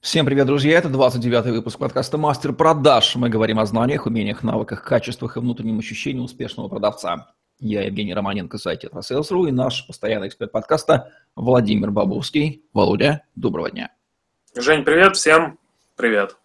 Всем 0.00 0.24
привет, 0.24 0.46
друзья! 0.46 0.78
Это 0.78 0.88
29-й 0.88 1.50
выпуск 1.50 1.76
подкаста 1.76 2.18
«Мастер 2.18 2.52
продаж». 2.52 3.16
Мы 3.16 3.28
говорим 3.28 3.58
о 3.58 3.66
знаниях, 3.66 4.06
умениях, 4.06 4.44
навыках, 4.44 4.84
качествах 4.84 5.36
и 5.36 5.40
внутреннем 5.40 5.80
ощущении 5.80 6.20
успешного 6.20 6.68
продавца. 6.68 7.34
Я 7.58 7.82
Евгений 7.82 8.14
Романенко, 8.14 8.58
сайт 8.58 8.84
Sales.ru 8.84 9.48
и 9.48 9.50
наш 9.50 9.84
постоянный 9.88 10.28
эксперт 10.28 10.52
подкаста 10.52 11.10
Владимир 11.34 11.90
Бабовский. 11.90 12.62
Володя, 12.72 13.24
доброго 13.34 13.72
дня! 13.72 13.90
Жень, 14.54 14.84
привет! 14.84 15.16
Всем 15.16 15.58
привет! 15.96 16.36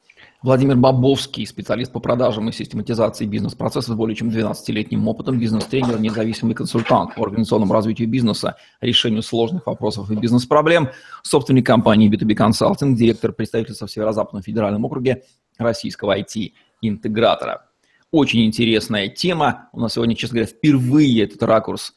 Владимир 0.44 0.76
Бабовский, 0.76 1.48
специалист 1.48 1.90
по 1.94 2.02
продажам 2.02 2.50
и 2.50 2.52
систематизации 2.52 3.26
бизнес-процессов 3.26 3.94
с 3.94 3.98
более 3.98 4.14
чем 4.14 4.28
12-летним 4.28 5.08
опытом, 5.08 5.40
бизнес-тренер, 5.40 6.02
независимый 6.02 6.54
консультант 6.54 7.16
по 7.16 7.24
организационному 7.24 7.72
развитию 7.72 8.10
бизнеса, 8.10 8.58
решению 8.82 9.22
сложных 9.22 9.66
вопросов 9.68 10.12
и 10.12 10.16
бизнес-проблем, 10.16 10.90
собственник 11.22 11.66
компании 11.66 12.12
B2B 12.12 12.36
Consulting, 12.36 12.94
директор 12.96 13.32
представительства 13.32 13.88
в 13.88 13.92
Северо-Западном 13.92 14.44
федеральном 14.44 14.84
округе 14.84 15.24
российского 15.58 16.20
IT-интегратора. 16.20 17.70
Очень 18.12 18.46
интересная 18.46 19.08
тема. 19.08 19.70
У 19.72 19.80
нас 19.80 19.94
сегодня, 19.94 20.14
честно 20.14 20.40
говоря, 20.40 20.52
впервые 20.52 21.24
этот 21.24 21.42
ракурс 21.44 21.94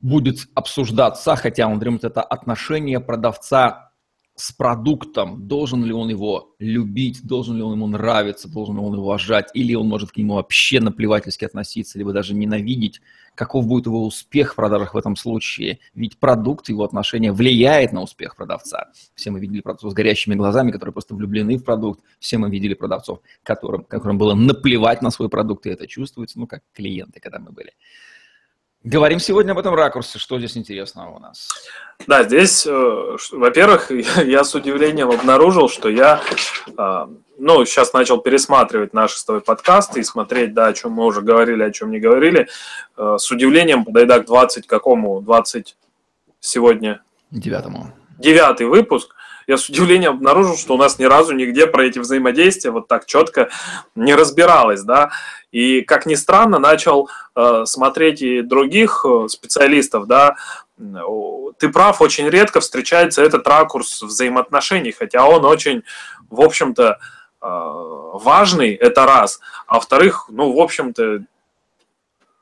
будет 0.00 0.48
обсуждаться, 0.54 1.36
хотя 1.36 1.66
он 1.66 1.78
думает, 1.78 2.04
это 2.04 2.22
отношение 2.22 2.98
продавца 2.98 3.87
с 4.38 4.52
продуктом, 4.52 5.48
должен 5.48 5.84
ли 5.84 5.92
он 5.92 6.08
его 6.08 6.54
любить, 6.60 7.26
должен 7.26 7.56
ли 7.56 7.62
он 7.62 7.72
ему 7.72 7.88
нравиться, 7.88 8.48
должен 8.48 8.76
ли 8.76 8.80
он 8.80 8.94
его 8.94 9.08
уважать, 9.08 9.50
или 9.52 9.74
он 9.74 9.88
может 9.88 10.12
к 10.12 10.16
нему 10.16 10.34
вообще 10.34 10.80
наплевательски 10.80 11.44
относиться, 11.44 11.98
либо 11.98 12.12
даже 12.12 12.34
ненавидеть, 12.34 13.00
каков 13.34 13.66
будет 13.66 13.86
его 13.86 14.04
успех 14.06 14.52
в 14.52 14.54
продажах 14.54 14.94
в 14.94 14.96
этом 14.96 15.16
случае. 15.16 15.80
Ведь 15.94 16.18
продукт, 16.18 16.68
его 16.68 16.84
отношение 16.84 17.32
влияет 17.32 17.92
на 17.92 18.00
успех 18.00 18.36
продавца. 18.36 18.92
Все 19.14 19.30
мы 19.30 19.40
видели 19.40 19.60
продавцов 19.60 19.90
с 19.90 19.94
горящими 19.94 20.36
глазами, 20.36 20.70
которые 20.70 20.92
просто 20.92 21.16
влюблены 21.16 21.56
в 21.56 21.64
продукт. 21.64 22.00
Все 22.20 22.38
мы 22.38 22.48
видели 22.48 22.74
продавцов, 22.74 23.20
которым, 23.42 23.82
которым 23.84 24.18
было 24.18 24.34
наплевать 24.34 25.02
на 25.02 25.10
свой 25.10 25.28
продукт, 25.28 25.66
и 25.66 25.70
это 25.70 25.88
чувствуется, 25.88 26.38
ну, 26.38 26.46
как 26.46 26.62
клиенты, 26.72 27.18
когда 27.18 27.40
мы 27.40 27.50
были. 27.50 27.72
Говорим 28.84 29.18
сегодня 29.18 29.52
об 29.52 29.58
этом 29.58 29.74
ракурсе. 29.74 30.18
Что 30.18 30.38
здесь 30.38 30.56
интересного 30.56 31.16
у 31.16 31.18
нас? 31.18 31.48
Да, 32.06 32.22
здесь, 32.22 32.64
э, 32.64 33.16
во-первых, 33.32 33.90
я 34.24 34.44
с 34.44 34.54
удивлением 34.54 35.10
обнаружил, 35.10 35.68
что 35.68 35.88
я, 35.88 36.20
э, 36.66 37.06
ну, 37.38 37.64
сейчас 37.64 37.92
начал 37.92 38.18
пересматривать 38.18 38.94
наши 38.94 39.18
с 39.18 39.24
тобой 39.24 39.40
подкасты 39.40 40.00
и 40.00 40.04
смотреть, 40.04 40.54
да, 40.54 40.68
о 40.68 40.72
чем 40.72 40.92
мы 40.92 41.06
уже 41.06 41.22
говорили, 41.22 41.64
о 41.64 41.72
чем 41.72 41.90
не 41.90 41.98
говорили. 41.98 42.48
Э, 42.96 43.16
с 43.18 43.28
удивлением 43.32 43.84
подойдя 43.84 44.20
к 44.20 44.26
20 44.26 44.68
какому? 44.68 45.20
20 45.22 45.76
сегодня? 46.38 47.02
Девятому. 47.32 47.92
Девятый 48.18 48.66
выпуск 48.66 49.14
я 49.48 49.56
с 49.56 49.68
удивлением 49.68 50.12
обнаружил, 50.12 50.56
что 50.56 50.74
у 50.74 50.76
нас 50.76 50.98
ни 50.98 51.04
разу 51.04 51.32
нигде 51.32 51.66
про 51.66 51.84
эти 51.84 51.98
взаимодействия 51.98 52.70
вот 52.70 52.86
так 52.86 53.06
четко 53.06 53.48
не 53.94 54.14
разбиралось, 54.14 54.82
да. 54.82 55.10
И, 55.50 55.80
как 55.80 56.04
ни 56.04 56.14
странно, 56.16 56.58
начал 56.58 57.08
э, 57.34 57.64
смотреть 57.64 58.20
и 58.20 58.42
других 58.42 59.06
э, 59.08 59.26
специалистов, 59.28 60.06
да, 60.06 60.36
ты 61.58 61.70
прав, 61.70 62.02
очень 62.02 62.28
редко 62.28 62.60
встречается 62.60 63.22
этот 63.22 63.48
ракурс 63.48 64.02
взаимоотношений, 64.02 64.92
хотя 64.92 65.26
он 65.26 65.44
очень, 65.46 65.82
в 66.28 66.42
общем-то, 66.42 66.98
э, 67.40 67.46
важный, 67.46 68.74
это 68.74 69.06
раз, 69.06 69.40
а 69.66 69.76
во-вторых, 69.76 70.26
ну, 70.28 70.52
в 70.52 70.60
общем-то, 70.60 71.24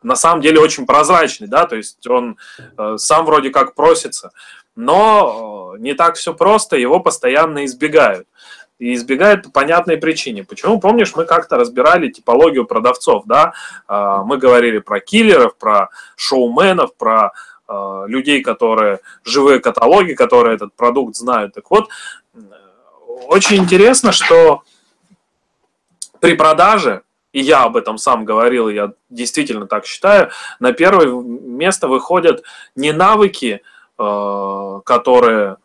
на 0.02 0.16
самом 0.16 0.40
деле 0.40 0.60
очень 0.60 0.86
прозрачный, 0.86 1.46
да, 1.46 1.66
то 1.66 1.76
есть 1.76 2.04
он 2.08 2.36
э, 2.76 2.96
сам 2.98 3.24
вроде 3.24 3.50
как 3.50 3.76
просится 3.76 4.32
но 4.76 5.72
э, 5.74 5.78
не 5.80 5.94
так 5.94 6.16
все 6.16 6.34
просто, 6.34 6.76
его 6.76 7.00
постоянно 7.00 7.64
избегают. 7.64 8.28
И 8.78 8.92
избегают 8.92 9.44
по 9.44 9.50
понятной 9.50 9.96
причине. 9.96 10.44
Почему? 10.44 10.78
Помнишь, 10.78 11.14
мы 11.16 11.24
как-то 11.24 11.56
разбирали 11.56 12.10
типологию 12.10 12.66
продавцов, 12.66 13.24
да? 13.24 13.54
А, 13.88 14.22
мы 14.22 14.36
говорили 14.36 14.78
про 14.80 15.00
киллеров, 15.00 15.56
про 15.56 15.88
шоуменов, 16.14 16.94
про 16.94 17.32
э, 17.66 18.04
людей, 18.06 18.42
которые 18.42 19.00
живые 19.24 19.60
каталоги, 19.60 20.12
которые 20.12 20.56
этот 20.56 20.74
продукт 20.74 21.16
знают. 21.16 21.54
Так 21.54 21.70
вот, 21.70 21.88
очень 23.28 23.56
интересно, 23.56 24.12
что 24.12 24.62
при 26.20 26.34
продаже, 26.34 27.00
и 27.32 27.40
я 27.40 27.62
об 27.62 27.78
этом 27.78 27.96
сам 27.96 28.26
говорил, 28.26 28.68
я 28.68 28.92
действительно 29.08 29.66
так 29.66 29.86
считаю, 29.86 30.30
на 30.60 30.72
первое 30.72 31.06
место 31.08 31.88
выходят 31.88 32.42
не 32.74 32.92
навыки, 32.92 33.62
Э, 33.62 33.74
которые 33.96 35.56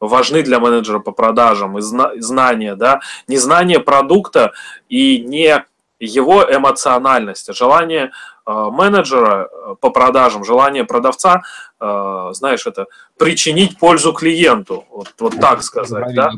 важны 0.00 0.42
для 0.42 0.60
менеджера 0.60 0.98
по 0.98 1.12
продажам, 1.12 1.78
и 1.78 1.80
знания, 1.82 2.74
да, 2.76 3.00
не 3.28 3.36
знание 3.36 3.80
продукта 3.80 4.52
и 4.88 5.18
не 5.18 5.64
его 5.98 6.42
эмоциональность, 6.42 7.48
а 7.48 7.54
желание 7.54 8.10
э, 8.46 8.52
менеджера 8.52 9.48
э, 9.50 9.74
по 9.80 9.90
продажам, 9.90 10.44
желание 10.44 10.84
продавца, 10.84 11.42
знаешь, 11.80 12.66
это 12.66 12.86
причинить 13.18 13.78
пользу 13.78 14.14
клиенту, 14.14 14.86
вот, 14.90 15.12
вот 15.18 15.38
так 15.38 15.62
сказать, 15.62 16.14
да? 16.14 16.30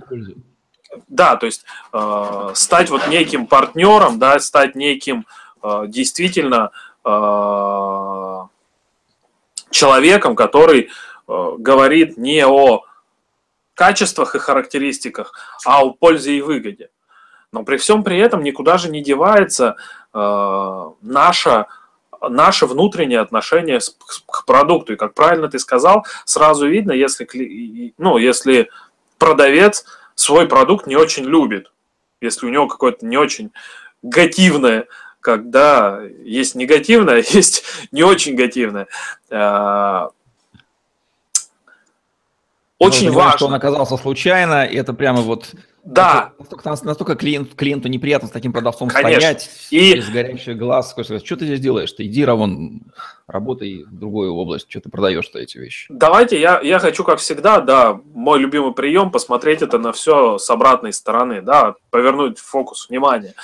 Да, 1.07 1.37
то 1.37 1.47
есть 1.47 1.65
стать 2.55 2.91
вот 2.91 3.07
неким 3.07 3.47
партнером, 3.47 4.19
да, 4.19 4.41
стать 4.41 4.75
неким 4.75 5.25
действительно 5.63 6.71
человеком, 9.71 10.35
который 10.35 10.89
Э, 10.89 10.91
говорит 11.27 12.17
не 12.17 12.47
о 12.47 12.83
качествах 13.75 14.35
и 14.35 14.39
характеристиках, 14.39 15.33
а 15.65 15.83
о 15.83 15.91
пользе 15.91 16.33
и 16.33 16.41
выгоде. 16.41 16.91
Но 17.53 17.63
при 17.63 17.77
всем 17.77 18.03
при 18.03 18.19
этом 18.19 18.43
никуда 18.43 18.79
же 18.79 18.91
не 18.91 19.03
девается 19.03 19.77
э, 20.13 20.91
наше, 21.03 21.67
наше 22.21 22.67
внутреннее 22.67 23.21
отношение 23.21 23.81
к 24.27 24.45
продукту. 24.45 24.95
И 24.95 24.97
как 24.97 25.15
правильно 25.15 25.49
ты 25.49 25.59
сказал, 25.59 26.07
сразу 26.25 26.67
видно, 26.67 26.93
если, 26.93 27.95
ну, 27.99 28.19
если 28.19 28.71
продавец 29.19 29.85
свой 30.15 30.49
продукт 30.49 30.87
не 30.87 30.97
очень 30.97 31.25
любит, 31.25 31.71
если 32.21 32.47
у 32.47 32.51
него 32.51 32.67
какое-то 32.67 33.07
не 33.07 33.17
очень 33.17 33.53
негативное 34.03 34.87
когда 35.27 36.03
есть 36.23 36.55
негативное, 36.55 37.17
есть 37.31 37.65
не 37.91 38.05
очень 38.05 38.35
негативное. 38.35 38.87
Э, 39.29 40.09
очень 42.79 43.11
важно. 43.11 43.37
что 43.37 43.47
он 43.47 43.55
оказался 43.55 43.97
случайно, 43.97 44.65
и 44.65 44.77
это 44.77 44.93
прямо 44.93 45.21
вот... 45.23 45.55
Да. 45.83 46.33
настолько, 46.39 46.69
настолько 46.69 47.15
клиент, 47.15 47.55
клиенту 47.55 47.89
неприятно 47.89 48.27
с 48.27 48.33
таким 48.33 48.53
продавцом 48.53 48.89
Конечно. 48.89 49.21
стоять, 49.21 49.51
и... 49.71 49.95
без 49.95 50.09
горящих 50.09 50.59
глаз. 50.59 50.95
Что 51.25 51.37
ты 51.37 51.47
здесь 51.47 51.61
делаешь? 51.61 51.93
Ты 51.93 52.07
иди, 52.07 52.25
Равон, 52.25 52.83
работай 53.29 53.85
в 53.85 53.97
другую 53.97 54.35
область, 54.35 54.69
что 54.69 54.81
ты 54.81 54.91
продаешь-то 54.91 55.39
эти 55.39 55.59
вещи. 55.59 55.87
Давайте, 55.89 56.41
я, 56.41 56.61
я 56.61 56.81
хочу, 56.81 57.05
как 57.05 57.21
всегда, 57.21 57.61
да, 57.61 58.01
мой 58.13 58.41
любимый 58.41 58.73
прием, 58.73 59.13
посмотреть 59.13 59.63
это 59.63 59.79
на 59.79 59.93
все 59.93 60.39
с 60.39 60.51
обратной 60.51 60.93
стороны, 60.93 61.41
да, 61.41 61.77
повернуть 61.91 62.41
фокус 62.41 62.89
внимания. 62.89 63.35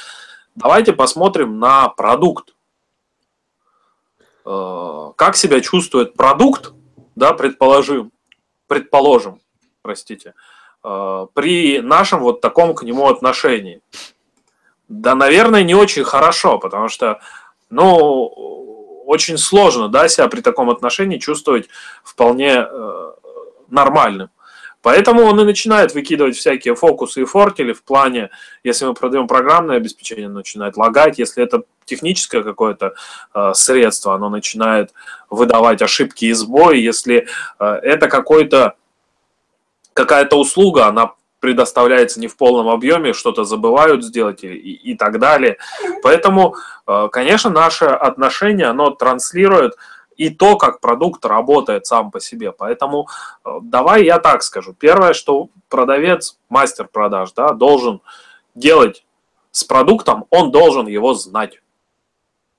Давайте 0.56 0.93
посмотрим 0.93 1.60
на 1.60 1.88
продукт. 1.88 2.54
Э, 4.44 5.12
как 5.16 5.37
себя 5.37 5.60
чувствует 5.60 6.14
продукт, 6.14 6.72
да, 7.14 7.32
предположим, 7.32 8.10
предположим, 8.72 9.38
простите, 9.83 10.33
э, 10.83 11.27
при 11.34 11.81
нашем 11.81 12.21
вот 12.21 12.41
таком 12.41 12.75
к 12.75 12.84
нему 12.84 13.06
отношении? 13.06 13.83
Да, 14.88 15.15
наверное, 15.15 15.62
не 15.62 15.75
очень 15.75 16.05
хорошо, 16.05 16.59
потому 16.59 16.88
что, 16.88 17.21
ну, 17.69 17.93
очень 19.05 19.37
сложно, 19.37 19.88
да, 19.88 20.09
себя 20.09 20.27
при 20.28 20.41
таком 20.41 20.71
отношении 20.71 21.19
чувствовать 21.19 21.69
вполне 22.03 22.66
э, 22.66 23.12
нормальным. 23.69 24.31
Поэтому 24.82 25.22
он 25.22 25.41
и 25.41 25.44
начинает 25.44 25.94
выкидывать 25.94 26.37
всякие 26.37 26.75
фокусы 26.75 27.23
и 27.23 27.25
фортили 27.25 27.73
в 27.73 27.82
плане, 27.84 28.31
если 28.64 28.84
мы 28.84 28.94
продаем 28.94 29.29
программное 29.29 29.76
обеспечение, 29.76 30.29
начинает 30.29 30.76
лагать, 30.76 31.19
если 31.19 31.43
это 31.43 31.62
техническое 31.84 32.43
какое-то 32.43 32.94
э, 33.34 33.52
средство, 33.55 34.14
оно 34.14 34.29
начинает 34.29 34.93
выдавать 35.31 35.82
ошибки 35.82 36.26
и 36.26 36.32
сбои, 36.32 36.79
если 36.79 37.29
э, 37.58 37.64
это 37.64 38.08
какой-то 38.08 38.75
какая-то 39.94 40.37
услуга, 40.37 40.87
она 40.87 41.12
предоставляется 41.38 42.20
не 42.20 42.29
в 42.29 42.37
полном 42.37 42.69
объеме, 42.69 43.12
что-то 43.12 43.44
забывают 43.44 44.05
сделать 44.05 44.44
и, 44.44 44.49
и, 44.49 44.93
и 44.93 44.96
так 44.96 45.19
далее. 45.19 45.58
Поэтому, 46.02 46.55
э, 46.87 47.08
конечно, 47.11 47.50
наше 47.50 47.84
отношение, 47.84 48.67
оно 48.67 48.90
транслирует 48.90 49.75
и 50.22 50.30
то, 50.30 50.56
как 50.56 50.80
продукт 50.80 51.24
работает 51.24 51.86
сам 51.86 52.12
по 52.12 52.20
себе. 52.20 52.52
Поэтому 52.52 53.08
э, 53.44 53.58
давай 53.60 54.04
я 54.04 54.20
так 54.20 54.44
скажу. 54.44 54.72
Первое, 54.72 55.14
что 55.14 55.48
продавец, 55.69 56.38
мастер 56.48 56.86
продаж, 56.86 57.32
да, 57.32 57.52
должен 57.52 58.00
делать 58.54 59.04
с 59.50 59.64
продуктом, 59.64 60.26
он 60.30 60.52
должен 60.52 60.86
его 60.86 61.14
знать. 61.14 61.60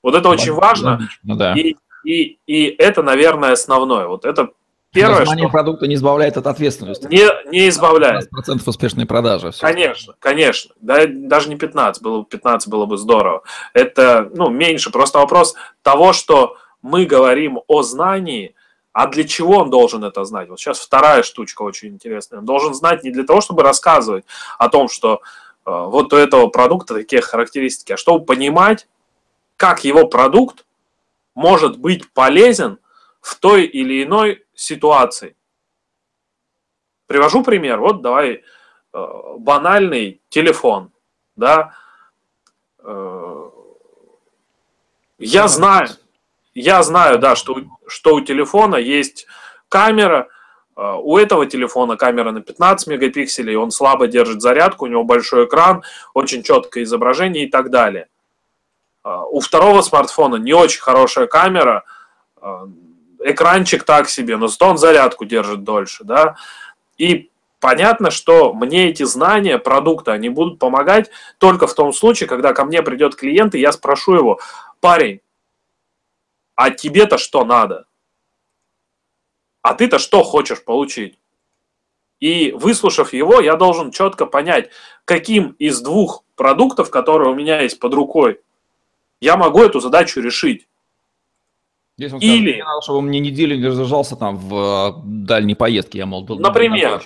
Вот 0.01 0.13
это 0.13 0.27
очень 0.27 0.51
важно. 0.51 1.07
Ну, 1.24 1.38
да. 1.38 1.54
и, 1.54 1.77
и, 2.04 2.38
и 2.45 2.65
это, 2.65 3.01
наверное, 3.01 3.54
основное. 3.54 4.07
Вот 4.07 4.25
это 4.25 4.50
первое, 4.92 5.24
знание 5.24 5.48
что... 5.48 5.54
продукта 5.54 5.88
не 5.88 5.95
избавляет 5.95 6.36
от 6.36 6.45
ответственности. 6.45 7.07
Не, 7.07 7.50
не 7.50 7.69
избавляет. 7.69 8.30
процентов 8.30 8.68
успешной 8.68 9.06
продажи. 9.06 9.51
Все. 9.51 9.62
Конечно, 9.62 10.15
конечно. 10.19 10.75
Да, 10.81 11.06
даже 11.07 11.48
не 11.48 11.56
15, 11.56 12.04
было, 12.04 12.25
15 12.25 12.68
было 12.68 12.86
бы 12.86 12.98
здорово. 12.98 13.44
Это 13.74 14.30
ну, 14.36 14.50
меньше. 14.50 14.92
Просто 14.92 15.19
вопрос 15.19 15.56
того, 15.81 16.12
что 16.12 16.57
мы 16.84 17.06
говорим 17.06 17.62
о 17.68 17.82
знании, 17.82 18.54
а 18.92 19.08
для 19.08 19.24
чего 19.24 19.58
он 19.58 19.72
должен 19.72 20.04
это 20.04 20.24
знать? 20.26 20.50
Вот 20.50 20.60
сейчас 20.60 20.80
вторая 20.80 21.24
штучка 21.24 21.64
очень 21.64 21.90
интересная. 21.90 22.40
Он 22.40 22.46
должен 22.46 22.76
знать 22.76 23.04
не 23.04 23.10
для 23.10 23.24
того, 23.24 23.42
чтобы 23.42 23.64
рассказывать 23.64 24.26
о 24.60 24.70
том, 24.70 24.88
что 24.90 25.22
э, 25.66 25.72
вот 25.72 26.14
у 26.14 26.18
этого 26.18 26.48
продукта 26.48 26.94
такие 26.94 27.22
характеристики, 27.22 27.94
а 27.94 27.98
чтобы 27.98 28.26
понимать, 28.26 28.88
как 29.58 29.84
его 29.84 30.08
продукт 30.08 30.66
может 31.34 31.80
быть 31.80 32.12
полезен 32.12 32.78
в 33.22 33.36
той 33.40 33.64
или 33.64 34.04
иной 34.04 34.46
ситуации. 34.54 35.36
Привожу 37.08 37.44
пример. 37.44 37.80
Вот 37.80 38.02
давай 38.02 38.44
э, 38.94 39.08
банальный 39.40 40.22
телефон, 40.30 40.92
да. 41.38 41.74
Э, 42.80 43.50
я 45.18 45.48
знаю, 45.48 45.88
я 46.54 46.84
знаю, 46.84 47.20
да, 47.20 47.36
что, 47.36 47.58
что 47.88 48.16
у 48.16 48.22
телефона 48.22 48.76
есть 48.76 49.28
камера, 49.70 50.28
э, 50.76 50.96
у 51.02 51.18
этого 51.18 51.46
телефона 51.46 51.98
камера 51.98 52.32
на 52.32 52.42
15 52.42 52.88
мегапикселей, 52.88 53.56
он 53.56 53.72
слабо 53.72 54.08
держит 54.08 54.42
зарядку, 54.42 54.86
у 54.86 54.88
него 54.88 55.04
большой 55.04 55.46
экран, 55.46 55.84
очень 56.14 56.44
четкое 56.44 56.84
изображение 56.84 57.46
и 57.46 57.50
так 57.50 57.70
далее. 57.70 58.08
У 59.06 59.42
второго 59.42 59.82
смартфона 59.82 60.38
не 60.38 60.54
очень 60.54 60.80
хорошая 60.80 61.28
камера, 61.28 61.84
экранчик 63.24 63.84
так 63.84 64.10
себе, 64.10 64.38
но 64.38 64.48
зато 64.48 64.70
он 64.70 64.78
зарядку 64.78 65.26
держит 65.26 65.64
дольше, 65.64 66.04
да. 66.04 66.36
И 66.98 67.30
понятно, 67.60 68.12
что 68.12 68.54
мне 68.54 68.90
эти 68.90 69.04
знания 69.04 69.58
продукта, 69.58 70.14
они 70.14 70.30
будут 70.30 70.60
помогать 70.60 71.10
только 71.38 71.68
в 71.68 71.74
том 71.74 71.94
случае, 71.94 72.28
когда 72.28 72.54
ко 72.54 72.66
мне 72.66 72.82
придет 72.82 73.16
клиент, 73.16 73.56
и 73.56 73.60
я 73.60 73.72
спрошу 73.72 74.16
его, 74.16 74.40
парень, 74.80 75.22
а 76.56 76.70
тебе-то 76.70 77.18
что 77.18 77.46
надо? 77.46 77.86
А 79.62 79.74
ты-то 79.74 80.00
что 80.00 80.24
хочешь 80.24 80.64
получить? 80.64 81.18
И 82.20 82.52
выслушав 82.52 83.14
его, 83.14 83.42
я 83.42 83.56
должен 83.56 83.92
четко 83.92 84.26
понять, 84.26 84.70
каким 85.06 85.52
из 85.60 85.82
двух 85.82 86.24
продуктов, 86.36 86.90
которые 86.90 87.32
у 87.32 87.36
меня 87.36 87.62
есть 87.62 87.80
под 87.80 87.94
рукой, 87.94 88.40
я 89.20 89.38
могу 89.38 89.62
эту 89.62 89.80
задачу 89.80 90.22
решить. 90.22 90.68
Здесь 91.98 92.14
он 92.14 92.20
Или... 92.20 92.52
Скажет, 92.52 92.66
надо, 92.66 92.82
чтобы 92.82 93.00
он 93.00 93.06
мне 93.06 93.20
неделю 93.20 93.58
не 93.58 93.68
разжался 93.68 94.16
там 94.16 94.38
в 94.38 94.56
э, 94.56 95.02
дальней 95.06 95.56
поездке, 95.56 96.00
я 96.00 96.06
мол... 96.06 96.26
Например. 96.28 97.04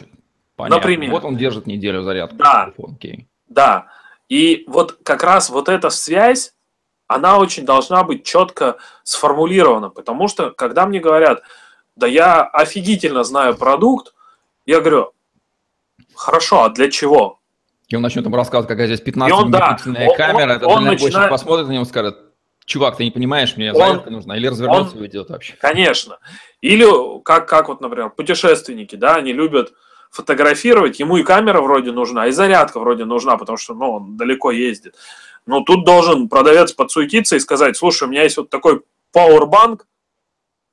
Например. 0.57 1.11
Вот 1.11 1.23
он 1.23 1.35
держит 1.35 1.67
неделю 1.67 2.03
зарядку. 2.03 2.37
Да. 2.37 2.71
Окей. 2.77 3.27
Да. 3.47 3.87
И 4.29 4.65
вот 4.67 4.99
как 5.03 5.23
раз 5.23 5.49
вот 5.49 5.69
эта 5.69 5.89
связь, 5.89 6.53
она 7.07 7.39
очень 7.39 7.65
должна 7.65 8.03
быть 8.03 8.25
четко 8.25 8.77
сформулирована, 9.03 9.89
потому 9.89 10.27
что 10.27 10.51
когда 10.51 10.85
мне 10.85 10.99
говорят, 10.99 11.41
да 11.95 12.05
я 12.07 12.43
офигительно 12.43 13.23
знаю 13.23 13.55
продукт, 13.55 14.13
я 14.65 14.81
говорю, 14.81 15.13
хорошо, 16.13 16.63
а 16.63 16.69
для 16.69 16.91
чего? 16.91 17.39
И 17.87 17.95
он 17.95 18.01
начнет 18.01 18.25
ему 18.25 18.35
рассказывать, 18.35 18.67
какая 18.67 18.87
здесь 18.87 19.01
15 19.01 19.49
да, 19.49 19.77
камера, 20.17 20.43
он, 20.43 20.51
этот 20.51 20.67
он 20.67 20.83
начинает... 20.83 21.29
посмотрит 21.29 21.67
на 21.67 21.71
него 21.71 21.83
и 21.83 21.87
скажет, 21.87 22.17
чувак, 22.65 22.97
ты 22.97 23.05
не 23.05 23.11
понимаешь, 23.11 23.55
мне 23.55 23.71
он, 23.71 23.77
заявка 23.77 24.09
нужна, 24.09 24.35
или 24.35 24.47
развернется 24.47 24.93
он, 24.93 24.99
и 24.99 25.01
уйдет 25.03 25.29
вообще. 25.29 25.55
Конечно. 25.59 26.19
Или 26.59 27.21
как, 27.23 27.47
как 27.47 27.69
вот, 27.69 27.79
например, 27.79 28.09
путешественники, 28.09 28.97
да, 28.97 29.15
они 29.15 29.31
любят 29.31 29.71
фотографировать, 30.11 30.99
ему 30.99 31.17
и 31.17 31.23
камера 31.23 31.61
вроде 31.61 31.91
нужна, 31.91 32.27
и 32.27 32.31
зарядка 32.31 32.79
вроде 32.79 33.05
нужна, 33.05 33.37
потому 33.37 33.57
что, 33.57 33.73
ну, 33.73 33.91
он 33.93 34.17
далеко 34.17 34.51
ездит. 34.51 34.95
Но 35.47 35.61
тут 35.61 35.85
должен 35.85 36.29
продавец 36.29 36.73
подсуетиться 36.73 37.35
и 37.35 37.39
сказать, 37.39 37.75
слушай, 37.75 38.03
у 38.03 38.11
меня 38.11 38.23
есть 38.23 38.37
вот 38.37 38.49
такой 38.49 38.83
Powerbank, 39.15 39.81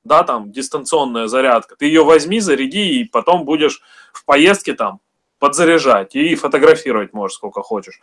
да, 0.02 0.22
там, 0.24 0.52
дистанционная 0.52 1.28
зарядка, 1.28 1.76
ты 1.76 1.86
ее 1.86 2.04
возьми, 2.04 2.40
заряди, 2.40 3.00
и 3.00 3.04
потом 3.04 3.44
будешь 3.44 3.80
в 4.12 4.24
поездке 4.26 4.74
там 4.74 5.00
подзаряжать 5.38 6.14
и 6.14 6.34
фотографировать 6.34 7.14
можешь 7.14 7.36
сколько 7.36 7.62
хочешь. 7.62 8.00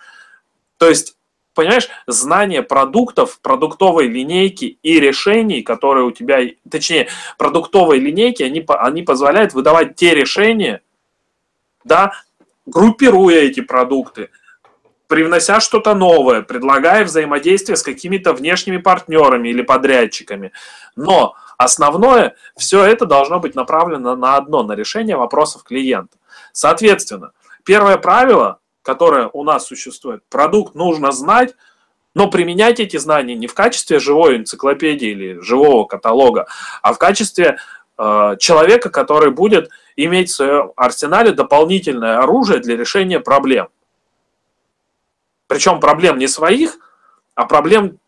То 0.78 0.90
есть 0.90 1.18
понимаешь, 1.54 1.90
знание 2.08 2.64
продуктов, 2.64 3.40
продуктовой 3.42 4.08
линейки 4.08 4.80
и 4.82 5.00
решений, 5.00 5.62
которые 5.62 6.06
у 6.06 6.12
тебя, 6.12 6.40
точнее, 6.70 7.10
продуктовой 7.38 8.00
линейки, 8.00 8.44
они, 8.44 8.64
они 8.68 9.04
позволяют 9.04 9.54
выдавать 9.54 9.96
те 9.96 10.16
решения, 10.16 10.82
да, 11.84 12.14
группируя 12.66 13.40
эти 13.40 13.60
продукты, 13.60 14.30
привнося 15.12 15.60
что-то 15.60 15.94
новое, 15.94 16.42
предлагая 16.42 17.04
взаимодействие 17.04 17.76
с 17.76 17.84
какими-то 17.84 18.34
внешними 18.34 18.78
партнерами 18.78 19.50
или 19.50 19.62
подрядчиками. 19.62 20.54
Но 20.96 21.36
основное, 21.58 22.36
все 22.58 22.86
это 22.86 23.06
должно 23.06 23.40
быть 23.40 23.54
направлено 23.54 24.16
на 24.16 24.38
одно, 24.38 24.64
на 24.64 24.72
решение 24.72 25.18
вопросов 25.18 25.64
клиента. 25.64 26.18
Соответственно, 26.54 27.32
первое 27.66 27.98
правило 27.98 28.62
которая 28.84 29.30
у 29.34 29.44
нас 29.44 29.68
существует. 29.68 30.24
Продукт 30.30 30.76
нужно 30.76 31.12
знать, 31.12 31.54
но 32.14 32.30
применять 32.30 32.80
эти 32.80 32.98
знания 32.98 33.36
не 33.36 33.48
в 33.48 33.54
качестве 33.54 34.00
живой 34.00 34.38
энциклопедии 34.38 35.10
или 35.10 35.40
живого 35.40 35.86
каталога, 35.86 36.48
а 36.82 36.94
в 36.94 36.98
качестве 36.98 37.58
э, 37.98 38.36
человека, 38.40 38.90
который 38.90 39.32
будет 39.32 39.70
иметь 39.96 40.30
в 40.30 40.36
своем 40.36 40.72
арсенале 40.76 41.32
дополнительное 41.32 42.20
оружие 42.20 42.60
для 42.60 42.76
решения 42.76 43.20
проблем. 43.20 43.68
Причем 45.52 45.82
проблем 45.82 46.18
не 46.18 46.30
своих, 46.30 46.78
а 47.36 47.46
проблем 47.46 48.00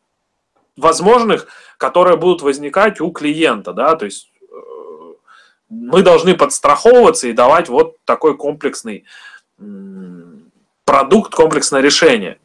возможных, 0.78 1.45
которые 1.78 2.16
будут 2.16 2.42
возникать 2.42 3.01
у 3.01 3.12
клиента. 3.12 3.74
Да? 3.74 3.98
То 3.98 4.06
есть 4.06 4.31
э, 4.40 4.45
мы 5.68 6.04
должны 6.04 6.38
подстраховываться 6.38 7.28
и 7.28 7.34
давать 7.34 7.68
вот 7.68 7.98
такой 8.06 8.38
комплексный 8.38 9.04
продукт, 10.86 11.36
комплексное 11.36 11.81
решение. 11.81 12.40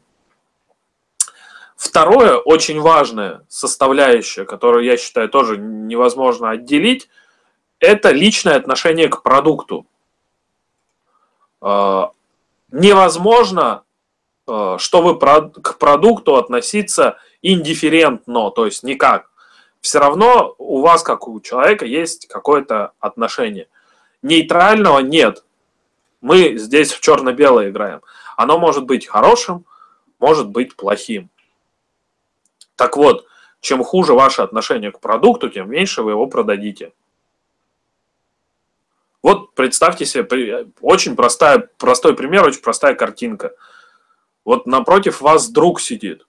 Второе, 1.77 2.35
очень 2.35 2.81
важное 2.81 3.45
составляющее, 3.47 4.43
которое 4.43 4.83
я 4.83 4.97
считаю 4.97 5.29
тоже 5.29 5.57
невозможно 5.57 6.49
отделить, 6.49 7.07
это 7.79 8.11
личное 8.11 8.57
отношение 8.57 9.07
к 9.07 9.23
продукту. 9.23 9.85
А, 11.61 12.11
невозможно, 12.69 13.83
чтобы 14.77 15.19
к 15.19 15.77
продукту 15.77 16.35
относиться 16.35 17.17
индифферентно, 17.41 18.51
то 18.51 18.65
есть 18.65 18.83
никак. 18.83 19.29
Все 19.81 19.99
равно 19.99 20.55
у 20.57 20.81
вас, 20.81 21.03
как 21.03 21.27
у 21.27 21.39
человека, 21.39 21.85
есть 21.85 22.27
какое-то 22.27 22.93
отношение. 22.99 23.67
Нейтрального 24.21 24.99
нет. 24.99 25.43
Мы 26.21 26.57
здесь 26.57 26.91
в 26.91 26.99
черно-белое 26.99 27.69
играем. 27.69 28.01
Оно 28.35 28.59
может 28.59 28.85
быть 28.85 29.07
хорошим, 29.07 29.65
может 30.19 30.49
быть 30.49 30.75
плохим. 30.75 31.29
Так 32.75 32.97
вот, 32.97 33.25
чем 33.61 33.83
хуже 33.83 34.13
ваше 34.13 34.41
отношение 34.41 34.91
к 34.91 34.99
продукту, 34.99 35.49
тем 35.49 35.69
меньше 35.69 36.01
вы 36.01 36.11
его 36.11 36.27
продадите. 36.27 36.91
Вот 39.21 39.53
представьте 39.53 40.05
себе, 40.05 40.67
очень 40.81 41.15
простая, 41.15 41.69
простой 41.77 42.15
пример, 42.15 42.45
очень 42.45 42.61
простая 42.61 42.95
картинка. 42.95 43.51
Вот 44.49 44.65
напротив 44.65 45.21
вас 45.21 45.47
друг 45.47 45.79
сидит, 45.79 46.25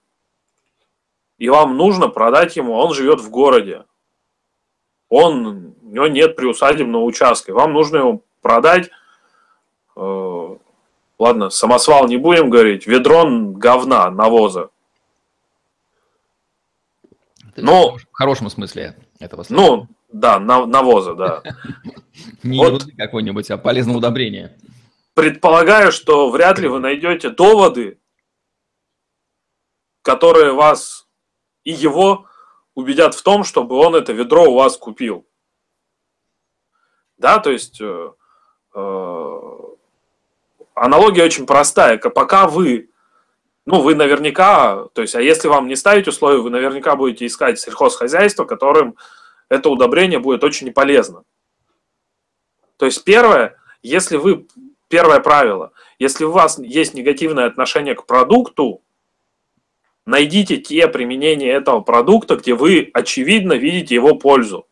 и 1.39 1.49
вам 1.49 1.75
нужно 1.75 2.07
продать 2.07 2.55
ему, 2.55 2.73
он 2.73 2.93
живет 2.93 3.19
в 3.19 3.31
городе, 3.31 3.85
он, 5.09 5.73
у 5.81 5.89
него 5.89 6.05
нет 6.05 6.35
приусадебного 6.35 7.03
участка, 7.03 7.51
вам 7.51 7.73
нужно 7.73 7.97
его 7.97 8.21
продать 8.43 8.91
э, 9.95 10.55
ладно, 11.17 11.49
самосвал 11.49 12.07
не 12.07 12.17
будем 12.17 12.51
говорить, 12.51 12.85
ведрон 12.85 13.53
говна, 13.53 14.11
навоза. 14.11 14.69
ну, 17.55 17.97
в 17.97 18.13
хорошем 18.15 18.51
смысле 18.51 18.95
этого 19.17 19.41
слова. 19.41 19.61
Ну, 19.61 19.87
да, 20.13 20.37
навоза, 20.39 21.15
да. 21.15 21.41
Не 22.43 22.59
вот, 22.59 22.85
какой-нибудь, 22.95 23.49
а 23.49 23.57
полезное 23.57 23.95
удобрение. 23.95 24.55
Предполагаю, 25.15 25.91
что 25.91 26.29
вряд 26.29 26.59
ли 26.59 26.67
вы 26.67 26.79
найдете 26.79 27.31
доводы, 27.31 27.97
которые 30.01 30.53
вас 30.53 31.07
и 31.63 31.71
его 31.71 32.25
убедят 32.75 33.15
в 33.15 33.21
том, 33.21 33.43
чтобы 33.43 33.75
он 33.75 33.95
это 33.95 34.13
ведро 34.13 34.45
у 34.45 34.55
вас 34.55 34.77
купил. 34.77 35.25
Да, 37.17 37.39
то 37.39 37.51
есть 37.51 37.79
э, 37.81 38.11
э, 38.73 39.39
аналогия 40.73 41.23
очень 41.23 41.45
простая. 41.45 41.97
Пока 41.97 42.47
вы, 42.47 42.89
ну, 43.65 43.81
вы 43.81 43.93
наверняка, 43.93 44.87
то 44.93 45.01
есть, 45.01 45.15
а 45.15 45.21
если 45.21 45.47
вам 45.47 45.67
не 45.67 45.75
ставить 45.75 46.07
условия, 46.07 46.41
вы 46.41 46.49
наверняка 46.49 46.95
будете 46.95 47.25
искать 47.25 47.59
сельхозхозяйство, 47.59 48.45
которым 48.45 48.95
это 49.49 49.69
удобрение 49.69 50.19
будет 50.19 50.43
очень 50.43 50.71
полезно. 50.73 51.23
То 52.77 52.85
есть 52.87 53.03
первое, 53.03 53.57
если 53.83 54.17
вы, 54.17 54.47
первое 54.87 55.19
правило, 55.19 55.73
если 55.99 56.23
у 56.23 56.31
вас 56.31 56.57
есть 56.57 56.95
негативное 56.95 57.45
отношение 57.45 57.93
к 57.93 58.07
продукту, 58.07 58.81
найдите 60.11 60.57
те 60.57 60.87
применения 60.87 61.51
этого 61.51 61.79
продукта, 61.79 62.35
где 62.35 62.53
вы 62.53 62.91
очевидно 62.93 63.53
видите 63.53 63.95
его 63.95 64.15
пользу. 64.15 64.67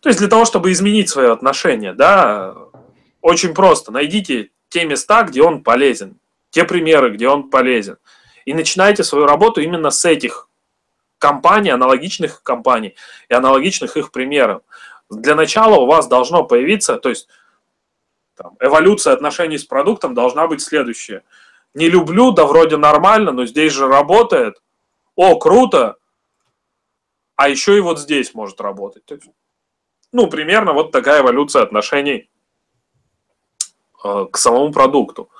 То 0.00 0.08
есть 0.08 0.18
для 0.18 0.28
того, 0.28 0.44
чтобы 0.44 0.72
изменить 0.72 1.08
свое 1.08 1.30
отношение, 1.30 1.92
да, 1.92 2.56
очень 3.20 3.54
просто. 3.54 3.92
Найдите 3.92 4.50
те 4.68 4.84
места, 4.84 5.22
где 5.22 5.42
он 5.42 5.62
полезен, 5.62 6.18
те 6.50 6.64
примеры, 6.64 7.10
где 7.10 7.28
он 7.28 7.50
полезен. 7.50 7.98
И 8.44 8.54
начинайте 8.54 9.04
свою 9.04 9.26
работу 9.26 9.60
именно 9.60 9.90
с 9.90 10.04
этих 10.04 10.48
компаний, 11.18 11.70
аналогичных 11.70 12.42
компаний 12.42 12.96
и 13.28 13.34
аналогичных 13.34 13.96
их 13.96 14.10
примеров. 14.10 14.62
Для 15.10 15.34
начала 15.34 15.76
у 15.76 15.86
вас 15.86 16.08
должно 16.08 16.44
появиться, 16.44 16.96
то 16.96 17.10
есть 17.10 17.28
там, 18.36 18.56
эволюция 18.60 19.12
отношений 19.12 19.58
с 19.58 19.64
продуктом 19.64 20.14
должна 20.14 20.46
быть 20.46 20.60
следующая. 20.60 21.22
Не 21.74 21.88
люблю, 21.88 22.30
да 22.30 22.46
вроде 22.46 22.76
нормально, 22.76 23.32
но 23.32 23.46
здесь 23.46 23.72
же 23.72 23.88
работает. 23.88 24.62
О, 25.16 25.36
круто. 25.38 25.96
А 27.36 27.48
еще 27.48 27.76
и 27.76 27.80
вот 27.80 27.98
здесь 27.98 28.32
может 28.34 28.60
работать. 28.60 29.02
Ну, 30.12 30.28
примерно 30.28 30.72
вот 30.72 30.92
такая 30.92 31.22
эволюция 31.22 31.62
отношений 31.62 32.30
э, 34.04 34.26
к 34.30 34.36
самому 34.36 34.72
продукту. 34.72 35.30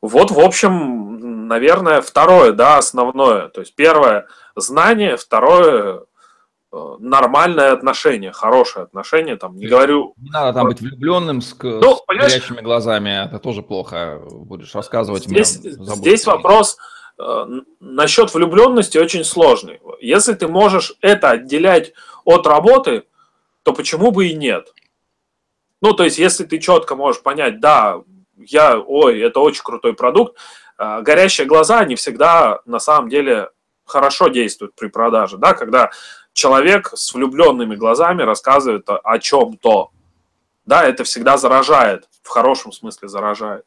Вот, 0.00 0.30
в 0.30 0.40
общем, 0.40 1.46
наверное, 1.46 2.00
второе, 2.00 2.52
да, 2.52 2.78
основное. 2.78 3.48
То 3.48 3.60
есть 3.60 3.74
первое– 3.74 4.26
знание, 4.56 5.18
второе 5.18 6.06
нормальное 6.72 7.72
отношение, 7.72 8.32
хорошее 8.32 8.84
отношение, 8.84 9.36
там, 9.36 9.56
не 9.56 9.66
говорю... 9.66 10.14
Не 10.16 10.30
надо 10.30 10.54
там 10.54 10.68
быть 10.68 10.80
влюбленным 10.80 11.42
с, 11.42 11.54
ну, 11.60 11.96
с 11.96 12.02
горящими 12.06 12.60
глазами, 12.62 13.26
это 13.26 13.38
тоже 13.38 13.62
плохо, 13.62 14.22
будешь 14.30 14.74
рассказывать 14.74 15.24
здесь, 15.24 15.60
мне. 15.60 15.72
Здесь 15.72 16.26
вопрос 16.26 16.78
э, 17.18 17.46
насчет 17.80 18.32
влюбленности 18.32 18.96
очень 18.96 19.24
сложный. 19.24 19.80
Если 20.00 20.32
ты 20.32 20.48
можешь 20.48 20.94
это 21.02 21.30
отделять 21.30 21.92
от 22.24 22.46
работы, 22.46 23.04
то 23.64 23.74
почему 23.74 24.10
бы 24.10 24.28
и 24.28 24.34
нет? 24.34 24.72
Ну, 25.82 25.92
то 25.92 26.04
есть, 26.04 26.18
если 26.18 26.44
ты 26.44 26.58
четко 26.58 26.96
можешь 26.96 27.22
понять, 27.22 27.60
да, 27.60 28.00
я, 28.38 28.78
ой, 28.78 29.20
это 29.20 29.40
очень 29.40 29.62
крутой 29.62 29.92
продукт, 29.92 30.38
э, 30.78 31.02
горящие 31.02 31.46
глаза, 31.46 31.80
они 31.80 31.96
всегда 31.96 32.60
на 32.64 32.78
самом 32.78 33.10
деле 33.10 33.50
хорошо 33.84 34.28
действует 34.28 34.74
при 34.74 34.88
продаже, 34.88 35.36
да, 35.36 35.52
когда 35.52 35.90
человек 36.32 36.92
с 36.94 37.14
влюбленными 37.14 37.76
глазами 37.76 38.22
рассказывает 38.22 38.88
о, 38.88 38.98
о 38.98 39.18
чем-то, 39.18 39.90
да, 40.66 40.84
это 40.84 41.04
всегда 41.04 41.36
заражает, 41.36 42.08
в 42.22 42.28
хорошем 42.28 42.72
смысле 42.72 43.08
заражает. 43.08 43.64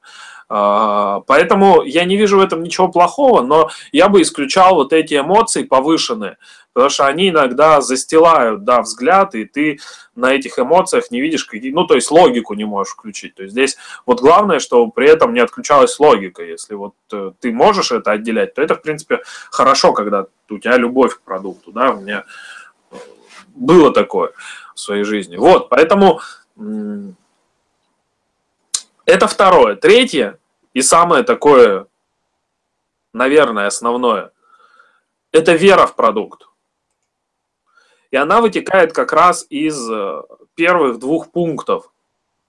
А, 0.47 1.21
поэтому 1.21 1.81
я 1.83 2.05
не 2.05 2.17
вижу 2.17 2.37
в 2.37 2.41
этом 2.41 2.61
ничего 2.61 2.87
плохого, 2.87 3.41
но 3.41 3.69
я 3.91 4.09
бы 4.09 4.21
исключал 4.21 4.75
вот 4.75 4.93
эти 4.93 5.15
эмоции 5.15 5.63
повышенные, 5.63 6.37
потому 6.71 6.89
что 6.91 7.07
они 7.07 7.29
иногда 7.29 7.81
застилают, 7.81 8.63
да, 8.63 8.81
взгляд, 8.81 9.33
и 9.33 9.45
ты 9.45 9.79
на 10.15 10.33
этих 10.33 10.59
эмоциях 10.59 11.09
не 11.09 11.19
видишь, 11.19 11.45
какие, 11.45 11.71
ну, 11.71 11.87
то 11.87 11.95
есть 11.95 12.11
логику 12.11 12.53
не 12.53 12.65
можешь 12.65 12.93
включить. 12.93 13.33
То 13.35 13.43
есть 13.43 13.53
здесь 13.53 13.77
вот 14.05 14.21
главное, 14.21 14.59
что 14.59 14.85
при 14.87 15.09
этом 15.09 15.33
не 15.33 15.39
отключалась 15.39 15.99
логика. 15.99 16.43
Если 16.43 16.75
вот 16.75 16.93
э, 17.11 17.31
ты 17.39 17.51
можешь 17.51 17.91
это 17.91 18.11
отделять, 18.11 18.53
то 18.53 18.61
это, 18.61 18.75
в 18.75 18.81
принципе, 18.81 19.21
хорошо, 19.49 19.93
когда 19.93 20.27
у 20.49 20.59
тебя 20.59 20.77
любовь 20.77 21.15
к 21.15 21.21
продукту, 21.21 21.71
да, 21.71 21.91
у 21.91 22.01
меня 22.01 22.23
было 23.55 23.91
такое 23.93 24.31
в 24.73 24.79
своей 24.79 25.03
жизни. 25.03 25.37
Вот, 25.37 25.69
поэтому 25.69 26.19
это 29.05 29.27
второе. 29.27 29.75
Третье, 29.75 30.39
и 30.73 30.81
самое 30.81 31.23
такое, 31.23 31.87
наверное, 33.13 33.67
основное, 33.67 34.31
это 35.31 35.53
вера 35.53 35.85
в 35.85 35.95
продукт. 35.95 36.47
И 38.11 38.17
она 38.17 38.41
вытекает 38.41 38.93
как 38.93 39.11
раз 39.11 39.45
из 39.49 39.89
э, 39.89 40.21
первых 40.55 40.99
двух 40.99 41.31
пунктов. 41.31 41.91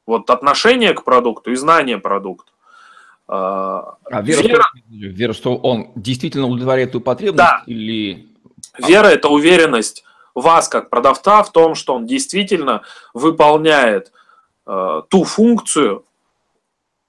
Вот 0.06 0.30
отношение 0.30 0.94
к 0.94 1.02
продукту 1.02 1.50
и 1.50 1.56
знание 1.56 1.98
продукта. 1.98 2.52
А, 3.26 3.96
а 4.04 4.22
вера, 4.22 4.42
вера... 4.42 4.62
Что, 4.62 4.80
вера, 4.88 5.32
что 5.32 5.56
он 5.56 5.90
действительно 5.96 6.46
удовлетворяет 6.46 6.90
эту 6.90 7.00
потребность? 7.00 7.38
Да. 7.38 7.64
Или... 7.66 8.28
Вера– 8.78 9.06
это 9.08 9.28
уверенность 9.28 10.04
вас, 10.40 10.68
как 10.68 10.90
продавца, 10.90 11.42
в 11.42 11.52
том, 11.52 11.74
что 11.74 11.94
он 11.94 12.06
действительно 12.06 12.82
выполняет 13.14 14.12
э, 14.66 15.02
ту 15.08 15.24
функцию, 15.24 16.04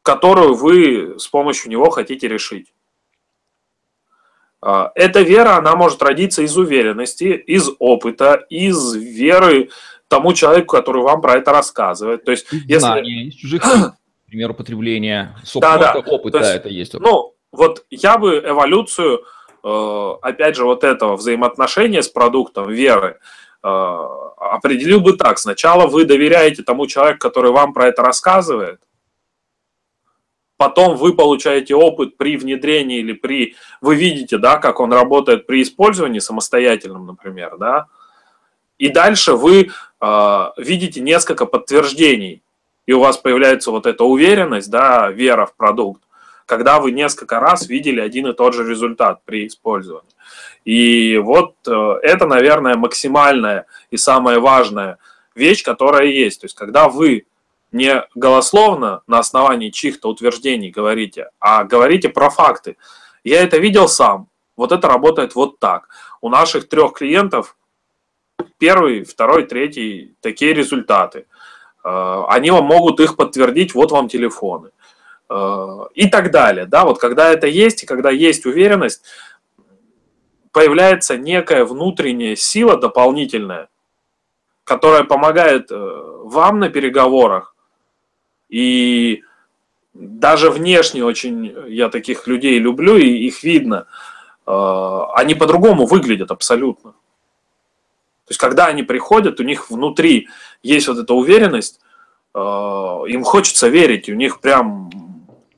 которую 0.01 0.55
вы 0.55 1.15
с 1.19 1.27
помощью 1.27 1.69
него 1.69 1.89
хотите 1.89 2.27
решить. 2.27 2.73
А, 4.61 4.91
эта 4.95 5.21
вера, 5.21 5.57
она 5.57 5.75
может 5.75 6.01
родиться 6.01 6.41
из 6.41 6.57
уверенности, 6.57 7.25
из 7.25 7.69
опыта, 7.79 8.45
из 8.49 8.95
веры 8.95 9.69
тому 10.07 10.33
человеку, 10.33 10.75
который 10.75 11.03
вам 11.03 11.21
про 11.21 11.35
это 11.35 11.51
рассказывает. 11.51 12.23
То 12.23 12.31
есть, 12.31 12.47
если... 12.51 12.77
Знания 12.79 13.25
из 13.25 13.35
чужих, 13.35 13.63
например, 14.25 14.51
употребления 14.51 15.35
собственного 15.43 15.79
да, 15.79 15.93
да. 15.93 16.11
опыта 16.11 16.37
есть, 16.39 16.55
это 16.55 16.69
есть. 16.69 16.93
Ну, 16.93 17.33
вот 17.51 17.85
я 17.89 18.17
бы 18.17 18.41
эволюцию, 18.45 19.19
э, 19.19 19.21
опять 19.63 20.55
же, 20.55 20.65
вот 20.65 20.83
этого 20.83 21.15
взаимоотношения 21.15 22.01
с 22.01 22.09
продуктом, 22.09 22.69
веры, 22.69 23.19
э, 23.63 23.67
определил 23.67 25.01
бы 25.01 25.13
так. 25.13 25.39
Сначала 25.39 25.87
вы 25.87 26.05
доверяете 26.05 26.63
тому 26.63 26.87
человеку, 26.87 27.19
который 27.19 27.51
вам 27.51 27.73
про 27.73 27.87
это 27.87 28.01
рассказывает, 28.01 28.79
потом 30.57 30.97
вы 30.97 31.13
получаете 31.13 31.75
опыт 31.75 32.17
при 32.17 32.37
внедрении 32.37 32.99
или 32.99 33.13
при... 33.13 33.55
Вы 33.81 33.95
видите, 33.95 34.37
да, 34.37 34.57
как 34.57 34.79
он 34.79 34.93
работает 34.93 35.47
при 35.47 35.61
использовании 35.61 36.19
самостоятельном, 36.19 37.05
например, 37.05 37.57
да, 37.57 37.87
и 38.77 38.89
дальше 38.89 39.33
вы 39.33 39.71
э, 39.99 40.45
видите 40.57 41.01
несколько 41.01 41.45
подтверждений, 41.45 42.43
и 42.85 42.93
у 42.93 42.99
вас 42.99 43.17
появляется 43.17 43.71
вот 43.71 43.85
эта 43.85 44.03
уверенность, 44.03 44.69
да, 44.69 45.09
вера 45.09 45.45
в 45.45 45.55
продукт, 45.55 46.01
когда 46.47 46.79
вы 46.79 46.91
несколько 46.91 47.39
раз 47.39 47.67
видели 47.67 47.99
один 47.99 48.27
и 48.27 48.33
тот 48.33 48.55
же 48.55 48.67
результат 48.67 49.21
при 49.25 49.45
использовании. 49.45 50.09
И 50.65 51.17
вот 51.17 51.55
э, 51.67 51.99
это, 52.01 52.25
наверное, 52.25 52.75
максимальная 52.75 53.65
и 53.91 53.97
самая 53.97 54.39
важная 54.39 54.97
вещь, 55.35 55.63
которая 55.63 56.05
есть. 56.05 56.41
То 56.41 56.45
есть, 56.45 56.55
когда 56.55 56.87
вы 56.87 57.25
не 57.71 58.01
голословно 58.15 59.01
на 59.07 59.19
основании 59.19 59.69
чьих-то 59.69 60.09
утверждений 60.09 60.71
говорите, 60.71 61.29
а 61.39 61.65
говорите 61.65 62.09
про 62.09 62.29
факты. 62.29 62.77
Я 63.25 63.43
это 63.43 63.57
видел 63.57 63.89
сам. 63.89 64.29
Вот 64.55 64.71
это 64.71 64.87
работает 64.87 65.35
вот 65.35 65.59
так. 65.59 65.89
У 66.21 66.29
наших 66.29 66.69
трех 66.69 66.93
клиентов 66.93 67.57
первый, 68.57 69.03
второй, 69.03 69.45
третий 69.45 70.15
такие 70.21 70.53
результаты. 70.53 71.25
Э, 71.83 72.23
они 72.29 72.51
вам 72.51 72.63
могут 72.63 73.01
их 73.01 73.17
подтвердить, 73.17 73.75
вот 73.75 73.91
вам 73.91 74.07
телефоны. 74.07 74.71
Э, 75.29 75.85
и 75.93 76.07
так 76.07 76.31
далее. 76.31 76.65
Да, 76.65 76.85
вот 76.85 76.99
когда 76.99 77.29
это 77.29 77.47
есть, 77.47 77.83
и 77.83 77.85
когда 77.85 78.09
есть 78.09 78.45
уверенность, 78.45 79.03
появляется 80.51 81.17
некая 81.17 81.65
внутренняя 81.65 82.35
сила 82.35 82.77
дополнительная, 82.77 83.69
которая 84.63 85.03
помогает 85.03 85.71
э, 85.71 85.75
вам 86.23 86.59
на 86.59 86.69
переговорах 86.69 87.55
и 88.49 89.23
даже 89.93 90.49
внешне 90.49 91.03
очень 91.03 91.53
я 91.67 91.89
таких 91.89 92.27
людей 92.27 92.59
люблю, 92.59 92.97
и 92.97 93.07
их 93.07 93.43
видно. 93.43 93.87
Э, 94.45 95.01
они 95.15 95.35
по-другому 95.35 95.85
выглядят 95.85 96.31
абсолютно. 96.31 96.91
То 96.91 98.31
есть, 98.31 98.39
когда 98.39 98.67
они 98.67 98.83
приходят, 98.83 99.39
у 99.39 99.43
них 99.43 99.69
внутри 99.69 100.27
есть 100.63 100.87
вот 100.87 100.97
эта 100.97 101.13
уверенность, 101.13 101.79
э, 102.33 102.39
им 102.39 103.23
хочется 103.23 103.67
верить, 103.67 104.09
у 104.09 104.13
них 104.13 104.39
прям... 104.39 104.89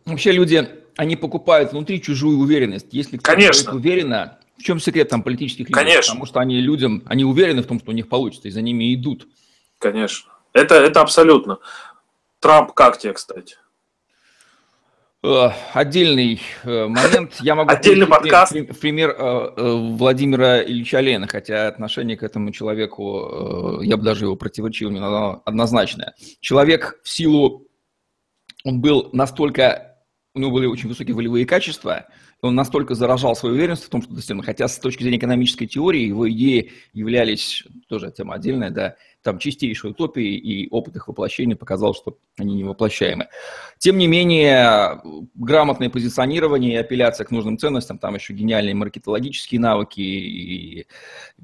Вообще 0.09 0.31
люди, 0.31 0.67
они 0.97 1.15
покупают 1.15 1.71
внутри 1.71 2.01
чужую 2.01 2.39
уверенность. 2.39 2.87
Если 2.91 3.17
кто-то 3.17 3.71
уверенно, 3.75 4.39
в 4.57 4.63
чем 4.63 4.79
секрет 4.79 5.09
там 5.09 5.23
политических 5.23 5.69
лидеров? 5.69 5.83
Конечно. 5.83 6.13
Потому 6.13 6.25
что 6.25 6.39
они 6.39 6.59
людям, 6.59 7.03
они 7.05 7.23
уверены 7.23 7.61
в 7.61 7.67
том, 7.67 7.79
что 7.79 7.91
у 7.91 7.93
них 7.93 8.09
получится, 8.09 8.47
и 8.47 8.51
за 8.51 8.61
ними 8.61 8.93
идут. 8.93 9.27
Конечно. 9.77 10.31
Это, 10.53 10.75
это 10.75 11.01
абсолютно. 11.01 11.59
Трамп 12.39 12.73
как 12.73 12.97
тебе, 12.97 13.13
кстати? 13.13 13.55
Э, 15.21 15.49
отдельный 15.73 16.41
э, 16.63 16.87
момент. 16.87 17.37
Я 17.41 17.55
могу 17.55 17.69
Отдельный 17.71 18.07
подкаст. 18.07 18.53
Пример 18.79 19.11
э, 19.11 19.51
Владимира 19.55 20.63
Ильича 20.63 21.01
Ленина, 21.01 21.27
хотя 21.27 21.67
отношение 21.67 22.15
к 22.15 22.23
этому 22.23 22.51
человеку, 22.51 23.81
я 23.81 23.97
бы 23.97 24.03
даже 24.03 24.25
его 24.25 24.35
противоречил, 24.35 24.89
однозначное. 25.45 26.15
Человек 26.39 26.99
в 27.03 27.09
силу, 27.09 27.67
он 28.63 28.79
был 28.79 29.09
настолько 29.11 29.88
у 30.35 30.39
него 30.39 30.51
были 30.51 30.67
очень 30.67 30.89
высокие 30.89 31.15
волевые 31.15 31.45
качества, 31.45 32.07
он 32.41 32.55
настолько 32.55 32.95
заражал 32.95 33.35
свою 33.35 33.55
уверенность 33.55 33.83
в 33.83 33.89
том, 33.89 34.01
что 34.01 34.13
достигнул, 34.13 34.45
хотя 34.45 34.67
с 34.67 34.77
точки 34.77 35.03
зрения 35.03 35.17
экономической 35.17 35.65
теории 35.65 36.07
его 36.07 36.29
идеи 36.29 36.71
являлись, 36.93 37.63
тоже 37.89 38.11
тема 38.11 38.35
отдельная, 38.35 38.69
да, 38.69 38.95
там 39.21 39.39
чистейшей 39.39 39.91
утопией, 39.91 40.37
и 40.37 40.69
опыт 40.69 40.95
их 40.95 41.07
воплощения 41.07 41.55
показал, 41.55 41.93
что 41.93 42.17
они 42.37 42.55
не. 42.55 43.27
Тем 43.77 43.97
не 43.97 44.07
менее, 44.07 45.01
грамотное 45.35 45.89
позиционирование 45.89 46.79
апелляция 46.79 47.25
к 47.25 47.31
нужным 47.31 47.57
ценностям, 47.57 47.97
там 47.97 48.15
еще 48.15 48.33
гениальные 48.33 48.75
маркетологические 48.75 49.59
навыки 49.59 49.99
и 49.99 50.87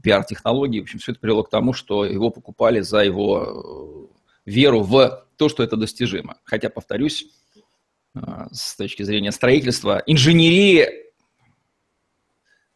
пиар-технологии, 0.02 0.80
в 0.80 0.84
общем, 0.84 1.00
все 1.00 1.12
это 1.12 1.20
привело 1.20 1.44
к 1.44 1.50
тому, 1.50 1.74
что 1.74 2.06
его 2.06 2.30
покупали 2.30 2.80
за 2.80 3.00
его 3.00 4.10
э, 4.46 4.50
веру 4.50 4.82
в 4.82 5.26
то, 5.36 5.50
что 5.50 5.64
это 5.64 5.76
достижимо. 5.76 6.38
Хотя, 6.46 6.70
повторюсь, 6.70 7.28
с 8.52 8.76
точки 8.76 9.04
зрения 9.04 9.32
строительства. 9.32 10.02
Инженерии 10.06 11.06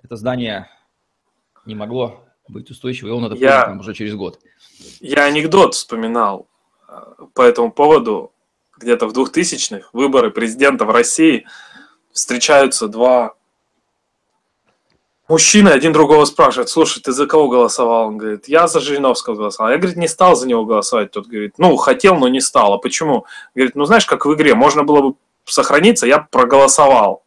это 0.03 0.15
здание 0.15 0.69
не 1.65 1.75
могло 1.75 2.25
быть 2.47 2.71
устойчивым, 2.71 3.13
и 3.13 3.15
он 3.15 3.25
это 3.25 3.35
я, 3.35 3.65
понял 3.65 3.79
уже 3.79 3.93
через 3.93 4.15
год. 4.15 4.39
Я 4.99 5.25
анекдот 5.25 5.75
вспоминал 5.75 6.47
а, 6.87 7.13
по 7.33 7.43
этому 7.43 7.71
поводу. 7.71 8.33
Где-то 8.77 9.07
в 9.07 9.13
2000-х 9.13 9.89
выборы 9.93 10.31
президента 10.31 10.85
в 10.85 10.89
России 10.89 11.45
встречаются 12.11 12.87
два 12.87 13.35
мужчины, 15.27 15.69
один 15.69 15.93
другого 15.93 16.25
спрашивает, 16.25 16.69
слушай, 16.69 17.01
ты 17.01 17.11
за 17.11 17.27
кого 17.27 17.49
голосовал? 17.49 18.07
Он 18.07 18.17
говорит, 18.17 18.47
я 18.47 18.67
за 18.67 18.79
Жириновского 18.79 19.35
голосовал. 19.35 19.71
Я, 19.71 19.77
говорит, 19.77 19.97
не 19.97 20.07
стал 20.07 20.35
за 20.35 20.47
него 20.47 20.65
голосовать. 20.65 21.11
Тот 21.11 21.27
говорит, 21.27 21.59
ну, 21.59 21.75
хотел, 21.75 22.15
но 22.15 22.27
не 22.29 22.41
стал. 22.41 22.73
А 22.73 22.77
почему? 22.79 23.25
Говорит, 23.53 23.75
ну, 23.75 23.85
знаешь, 23.85 24.05
как 24.05 24.25
в 24.25 24.33
игре, 24.33 24.55
можно 24.55 24.83
было 24.83 25.01
бы 25.01 25.15
сохраниться, 25.51 26.07
я 26.07 26.19
проголосовал. 26.19 27.23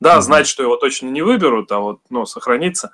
Да, 0.00 0.18
mm-hmm. 0.18 0.22
знать, 0.22 0.46
что 0.46 0.62
его 0.62 0.76
точно 0.76 1.08
не 1.08 1.22
выберут, 1.22 1.72
а 1.72 1.78
вот, 1.78 2.00
ну, 2.10 2.26
сохраниться. 2.26 2.92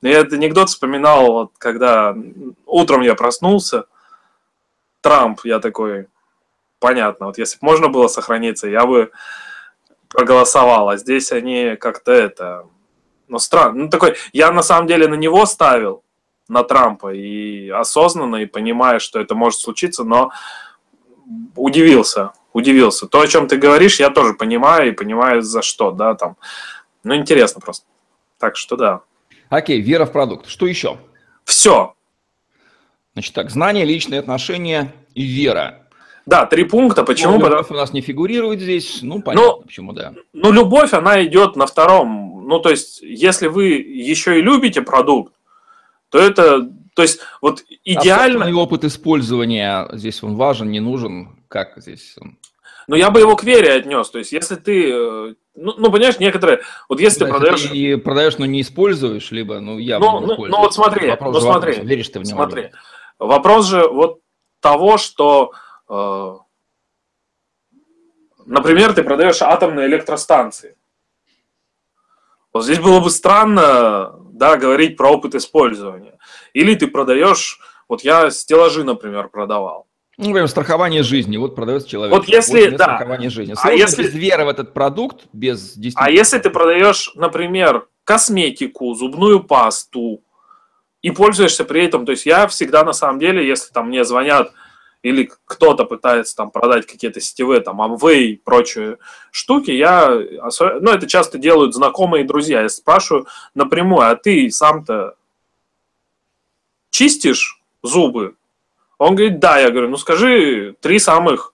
Но 0.00 0.08
я 0.08 0.20
этот 0.20 0.34
анекдот 0.34 0.68
вспоминал, 0.68 1.32
вот, 1.32 1.52
когда 1.58 2.14
утром 2.66 3.02
я 3.02 3.14
проснулся, 3.14 3.86
Трамп, 5.00 5.40
я 5.44 5.58
такой, 5.58 6.08
понятно, 6.78 7.26
вот 7.26 7.38
если 7.38 7.58
бы 7.58 7.66
можно 7.66 7.88
было 7.88 8.08
сохраниться, 8.08 8.68
я 8.68 8.86
бы 8.86 9.10
проголосовал, 10.08 10.88
а 10.88 10.96
здесь 10.96 11.32
они 11.32 11.76
как-то 11.76 12.12
это, 12.12 12.66
ну, 13.28 13.38
странно, 13.38 13.84
ну, 13.84 13.88
такой, 13.88 14.16
я 14.32 14.52
на 14.52 14.62
самом 14.62 14.86
деле 14.86 15.08
на 15.08 15.14
него 15.14 15.46
ставил, 15.46 16.04
на 16.48 16.64
Трампа, 16.64 17.14
и 17.14 17.68
осознанно, 17.70 18.36
и 18.36 18.46
понимая, 18.46 18.98
что 18.98 19.18
это 19.18 19.34
может 19.34 19.60
случиться, 19.60 20.04
но 20.04 20.32
удивился, 21.56 22.32
удивился. 22.52 23.06
То, 23.06 23.20
о 23.20 23.26
чем 23.26 23.48
ты 23.48 23.56
говоришь, 23.56 24.00
я 24.00 24.10
тоже 24.10 24.34
понимаю 24.34 24.88
и 24.88 24.92
понимаю 24.92 25.42
за 25.42 25.62
что, 25.62 25.90
да, 25.90 26.14
там. 26.14 26.36
Ну, 27.04 27.14
интересно 27.14 27.60
просто. 27.60 27.86
Так 28.38 28.56
что 28.56 28.76
да. 28.76 29.00
Окей, 29.48 29.80
вера 29.80 30.06
в 30.06 30.12
продукт. 30.12 30.46
Что 30.48 30.66
еще? 30.66 30.98
Все. 31.44 31.94
Значит 33.14 33.34
так, 33.34 33.50
знание, 33.50 33.84
личные 33.84 34.20
отношения 34.20 34.94
и 35.14 35.22
вера. 35.24 35.82
Да, 36.24 36.46
три 36.46 36.64
пункта. 36.64 37.02
Почему? 37.02 37.38
Ну, 37.38 37.48
любовь 37.48 37.70
у 37.70 37.74
нас 37.74 37.92
не 37.92 38.00
фигурирует 38.00 38.60
здесь. 38.60 39.00
Ну, 39.02 39.20
понятно, 39.20 39.56
ну, 39.56 39.62
почему, 39.62 39.92
да. 39.92 40.14
Ну, 40.32 40.52
любовь, 40.52 40.92
она 40.94 41.24
идет 41.24 41.56
на 41.56 41.66
втором. 41.66 42.46
Ну, 42.46 42.60
то 42.60 42.70
есть, 42.70 43.02
если 43.02 43.48
вы 43.48 43.70
еще 43.70 44.38
и 44.38 44.42
любите 44.42 44.82
продукт, 44.82 45.34
то 46.10 46.18
это, 46.18 46.70
то 46.94 47.02
есть, 47.02 47.20
вот 47.40 47.64
идеально... 47.84 48.46
А 48.46 48.54
опыт 48.54 48.84
использования 48.84 49.88
здесь 49.92 50.22
он 50.22 50.36
важен, 50.36 50.70
не 50.70 50.80
нужен. 50.80 51.42
Как 51.48 51.74
здесь 51.76 52.16
он? 52.20 52.38
Но 52.86 52.96
я 52.96 53.10
бы 53.10 53.20
его 53.20 53.36
к 53.36 53.44
вере 53.44 53.72
отнес. 53.72 54.10
То 54.10 54.18
есть, 54.18 54.32
если 54.32 54.56
ты, 54.56 54.90
э, 54.90 55.34
ну, 55.54 55.74
ну 55.78 55.90
понимаешь, 55.90 56.18
некоторые, 56.18 56.60
вот 56.88 57.00
если 57.00 57.20
да, 57.20 57.26
ты 57.26 57.30
продаешь... 57.30 57.62
Ты 57.62 57.98
продаешь, 57.98 58.38
но 58.38 58.46
не 58.46 58.60
используешь, 58.60 59.30
либо, 59.30 59.60
ну, 59.60 59.78
я 59.78 59.98
ну, 59.98 60.20
ну, 60.20 60.46
ну, 60.46 60.58
вот 60.58 60.74
смотри, 60.74 61.08
Вопрос 61.08 61.34
ну, 61.34 61.40
смотри, 61.40 61.72
вопрос, 61.72 61.88
веришь 61.88 62.08
ты 62.08 62.18
в 62.18 62.24
него? 62.24 62.36
Смотри, 62.36 62.62
либо? 62.62 62.74
вопрос 63.18 63.66
же 63.66 63.88
вот 63.88 64.20
того, 64.60 64.98
что, 64.98 65.52
э, 65.88 66.36
например, 68.44 68.92
ты 68.92 69.02
продаешь 69.02 69.40
атомные 69.40 69.86
электростанции. 69.86 70.76
Вот 72.52 72.64
здесь 72.64 72.80
было 72.80 73.00
бы 73.00 73.10
странно, 73.10 74.14
да, 74.32 74.56
говорить 74.56 74.96
про 74.96 75.10
опыт 75.10 75.34
использования. 75.34 76.18
Или 76.52 76.74
ты 76.74 76.86
продаешь, 76.86 77.60
вот 77.88 78.02
я 78.02 78.30
стеллажи, 78.30 78.84
например, 78.84 79.28
продавал. 79.28 79.86
Ну, 80.18 80.26
например, 80.26 80.48
страхование 80.48 81.02
жизни. 81.02 81.36
Вот 81.36 81.54
продается 81.54 81.88
человек. 81.88 82.14
Вот 82.14 82.28
если, 82.28 82.68
вот 82.68 82.76
да. 82.76 82.84
Страхование 82.84 83.30
жизни. 83.30 83.54
Сложно 83.54 83.70
а 83.70 83.74
если... 83.74 84.02
без 84.02 84.14
веры 84.14 84.44
в 84.44 84.48
этот 84.48 84.74
продукт, 84.74 85.22
без 85.32 85.76
А 85.96 86.10
если 86.10 86.38
ты 86.38 86.50
продаешь, 86.50 87.12
например, 87.14 87.86
косметику, 88.04 88.94
зубную 88.94 89.42
пасту, 89.42 90.22
и 91.00 91.10
пользуешься 91.10 91.64
при 91.64 91.84
этом, 91.84 92.06
то 92.06 92.12
есть 92.12 92.26
я 92.26 92.46
всегда 92.46 92.84
на 92.84 92.92
самом 92.92 93.18
деле, 93.18 93.46
если 93.46 93.72
там 93.72 93.88
мне 93.88 94.04
звонят 94.04 94.52
или 95.02 95.28
кто-то 95.46 95.84
пытается 95.84 96.36
там 96.36 96.52
продать 96.52 96.86
какие-то 96.86 97.20
сетевые, 97.20 97.60
там, 97.60 97.82
Amway 97.82 98.18
и 98.18 98.36
прочие 98.36 98.98
штуки, 99.32 99.72
я, 99.72 100.08
ну, 100.08 100.90
это 100.92 101.08
часто 101.08 101.38
делают 101.38 101.74
знакомые 101.74 102.22
и 102.22 102.26
друзья. 102.26 102.62
Я 102.62 102.68
спрашиваю 102.68 103.26
напрямую, 103.54 104.08
а 104.08 104.14
ты 104.14 104.48
сам-то 104.50 105.16
чистишь 107.02 107.60
зубы? 107.82 108.36
Он 108.98 109.16
говорит, 109.16 109.40
да. 109.40 109.58
Я 109.58 109.70
говорю, 109.70 109.88
ну 109.88 109.96
скажи 109.96 110.76
три 110.80 110.98
самых 111.00 111.52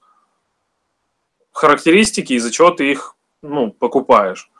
характеристики, 1.52 2.34
из-за 2.34 2.50
чего 2.50 2.70
ты 2.70 2.90
их 2.90 3.16
ну, 3.40 3.70
покупаешь. 3.70 4.50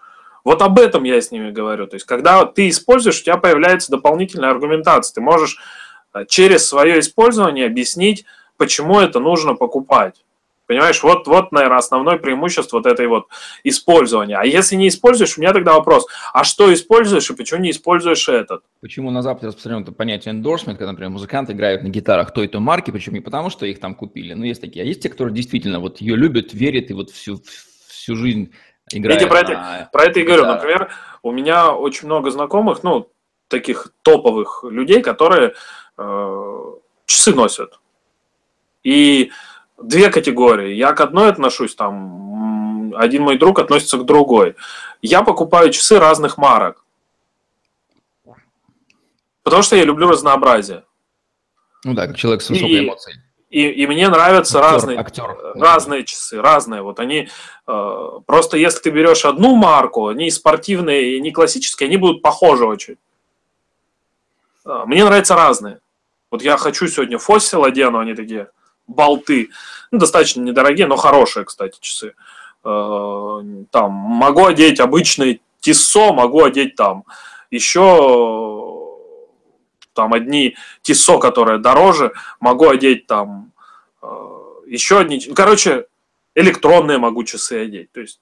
Вот 0.45 0.63
об 0.63 0.79
этом 0.79 1.05
я 1.05 1.21
с 1.21 1.31
ними 1.31 1.51
говорю. 1.51 1.87
То 1.87 1.97
есть, 1.97 2.07
когда 2.07 2.47
ты 2.47 2.71
используешь, 2.71 3.21
у 3.21 3.25
тебя 3.25 3.37
появляется 3.37 3.91
дополнительная 3.91 4.51
аргументация. 4.51 5.15
Ты 5.15 5.21
можешь 5.21 5.59
э, 6.15 6.25
через 6.27 6.67
свое 6.67 7.01
использование 7.01 7.67
объяснить, 7.67 8.25
почему 8.57 8.99
это 8.99 9.21
нужно 9.21 9.55
покупать. 9.55 10.25
Понимаешь, 10.69 11.03
вот, 11.03 11.27
вот, 11.27 11.51
наверное, 11.51 11.79
основное 11.79 12.19
преимущество 12.19 12.77
вот 12.77 12.87
этой 12.87 13.07
вот 13.07 13.29
использования. 13.65 14.37
А 14.37 14.45
если 14.45 14.77
не 14.77 14.89
используешь, 14.89 15.39
у 15.39 15.41
меня 15.41 15.55
тогда 15.55 15.73
вопрос, 15.73 16.07
а 16.35 16.45
что 16.45 16.73
используешь 16.75 17.31
и 17.31 17.35
почему 17.35 17.61
не 17.61 17.71
используешь 17.71 18.29
этот? 18.29 18.63
Почему 18.83 19.11
на 19.11 19.23
Западе 19.23 19.47
распространено 19.47 19.81
это 19.81 19.93
понятие 19.93 20.35
endorsement, 20.35 20.77
когда, 20.77 20.89
например, 20.89 21.09
музыканты 21.09 21.55
играют 21.55 21.83
на 21.85 21.89
гитарах 21.89 22.35
той 22.35 22.49
то 22.49 22.61
марки, 22.61 22.91
причем 22.91 23.15
не 23.15 23.21
потому, 23.21 23.49
что 23.49 23.65
их 23.65 23.81
там 23.81 23.95
купили, 23.95 24.35
но 24.35 24.45
есть 24.45 24.61
такие, 24.61 24.83
а 24.83 24.87
есть 24.87 25.03
те, 25.03 25.09
которые 25.09 25.35
действительно 25.35 25.81
вот 25.81 26.03
ее 26.03 26.17
любят, 26.17 26.53
верят 26.53 26.91
и 26.91 26.93
вот 26.93 27.09
всю, 27.09 27.41
всю 27.89 28.15
жизнь 28.15 28.53
играют 28.93 29.23
Я 29.23 29.27
про, 29.27 29.39
это, 29.39 29.89
про 29.91 30.05
это 30.05 30.21
и 30.21 30.23
говорю. 30.23 30.45
Например, 30.45 30.91
у 31.23 31.33
меня 31.33 31.73
очень 31.73 32.09
много 32.09 32.31
знакомых, 32.31 32.83
ну, 32.83 33.11
таких 33.49 33.95
топовых 34.03 34.65
людей, 34.69 35.01
которые 35.01 35.55
э, 35.97 36.65
часы 37.07 37.35
носят. 37.35 37.81
И 38.85 39.31
две 39.83 40.11
категории. 40.11 40.75
Я 40.75 40.93
к 40.93 41.01
одной 41.01 41.29
отношусь, 41.29 41.75
там, 41.75 42.95
один 42.97 43.23
мой 43.23 43.39
друг 43.39 43.59
относится 43.59 43.99
к 43.99 44.05
другой. 44.05 44.57
Я 45.03 45.23
покупаю 45.23 45.71
часы 45.71 45.99
разных 45.99 46.39
марок. 46.39 46.85
Потому 49.43 49.63
что 49.63 49.77
я 49.77 49.85
люблю 49.85 50.09
разнообразие. 50.09 50.85
Ну 51.85 51.95
да, 51.95 52.07
как 52.07 52.17
человек 52.17 52.43
с 52.43 52.51
высокой 52.51 52.71
и, 52.71 52.85
эмоцией. 52.85 53.19
И, 53.51 53.67
и 53.67 53.87
мне 53.87 54.09
нравятся 54.09 54.59
актер, 54.59 54.73
разные, 54.73 54.99
актер. 54.99 55.37
разные 55.55 56.05
часы, 56.05 56.41
разные. 56.41 56.83
Вот 56.83 57.01
они 57.01 57.29
э, 57.67 58.09
просто 58.27 58.59
если 58.59 58.81
ты 58.81 58.91
берешь 58.91 59.25
одну 59.25 59.55
марку, 59.57 60.09
они 60.09 60.31
спортивные 60.31 61.17
и 61.17 61.21
не 61.21 61.31
классические, 61.31 61.87
они 61.87 61.97
будут 61.97 62.21
похожи 62.21 62.67
очень. 62.67 62.97
Э, 64.67 64.83
мне 64.85 65.03
нравятся 65.05 65.35
разные. 65.35 65.79
Вот 66.31 66.43
я 66.43 66.59
хочу 66.59 66.89
сегодня 66.89 67.17
фосил 67.19 67.65
одену, 67.65 68.01
они 68.01 68.15
такие 68.15 68.51
болты. 68.89 69.51
Ну, 69.91 69.99
достаточно 69.99 70.41
недорогие, 70.41 70.87
но 70.87 70.97
хорошие, 70.97 71.45
кстати, 71.45 71.79
часы. 71.81 72.15
Э, 72.65 73.41
там 73.71 73.93
могу 73.93 74.47
одеть 74.47 74.81
обычный 74.81 75.41
Тиссо, 75.61 76.13
могу 76.13 76.43
одеть 76.45 76.75
там 76.75 77.05
еще 77.51 78.89
там 79.93 80.15
одни 80.15 80.57
Тиссо, 80.83 81.19
которые 81.19 81.59
дороже, 81.59 82.13
могу 82.41 82.69
одеть 82.69 83.07
там 83.07 83.53
э, 84.03 84.07
еще 84.67 85.01
одни, 85.01 85.21
короче, 85.35 85.87
электронные 86.35 86.99
могу 86.99 87.25
часы 87.25 87.65
одеть. 87.65 87.91
То 87.93 88.01
есть 88.01 88.21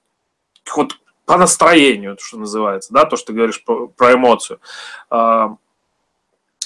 вот 0.75 0.97
по 1.25 1.37
настроению, 1.37 2.17
что 2.19 2.37
называется, 2.37 2.93
да, 2.93 3.05
то, 3.05 3.15
что 3.15 3.27
ты 3.27 3.33
говоришь 3.33 3.63
про, 3.63 3.87
про 3.87 4.13
эмоцию. 4.13 4.59
Э, 5.11 5.49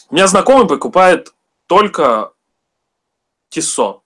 у 0.10 0.16
меня 0.16 0.28
знакомый 0.28 0.68
покупает 0.68 1.34
только 1.68 2.32
Тисо. 3.52 4.02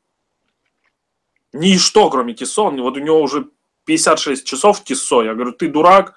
Ничто, 1.54 2.10
кроме 2.10 2.34
Тисо. 2.34 2.64
Вот 2.64 2.98
у 2.98 3.00
него 3.00 3.22
уже 3.22 3.48
56 3.86 4.46
часов 4.46 4.84
Тисо. 4.84 5.22
Я 5.22 5.34
говорю, 5.36 5.54
ты 5.54 5.70
дурак? 5.70 6.16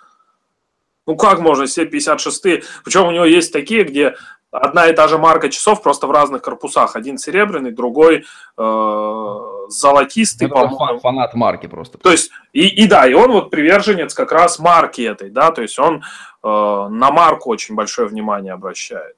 Ну 1.07 1.17
как 1.17 1.39
можно 1.39 1.67
себе 1.67 1.87
56? 1.87 2.43
Причем 2.85 3.07
у 3.07 3.13
него 3.13 3.25
есть 3.25 3.53
такие, 3.53 3.85
где 3.85 4.17
одна 4.51 4.89
и 4.89 4.95
та 4.95 5.09
же 5.09 5.19
марка 5.19 5.51
часов 5.51 5.83
просто 5.83 6.07
в 6.07 6.11
разных 6.11 6.43
корпусах. 6.43 6.97
Один 6.97 7.19
серебряный, 7.19 7.71
другой 7.71 8.25
э, 8.57 9.35
золотистый, 9.69 10.49
по-моему. 10.49 10.99
Фанат 11.01 11.35
марки 11.35 11.67
просто. 11.67 11.99
То 11.99 12.11
есть, 12.11 12.31
и, 12.53 12.67
и 12.67 12.87
да, 12.87 13.07
и 13.07 13.13
он 13.13 13.33
вот 13.33 13.51
приверженец 13.51 14.15
как 14.15 14.33
раз 14.33 14.59
марки 14.59 15.03
этой, 15.03 15.31
да, 15.31 15.51
то 15.51 15.63
есть 15.63 15.79
он 15.79 15.97
э, 15.97 16.01
на 16.43 17.11
марку 17.11 17.51
очень 17.51 17.75
большое 17.75 18.09
внимание 18.09 18.53
обращает. 18.53 19.17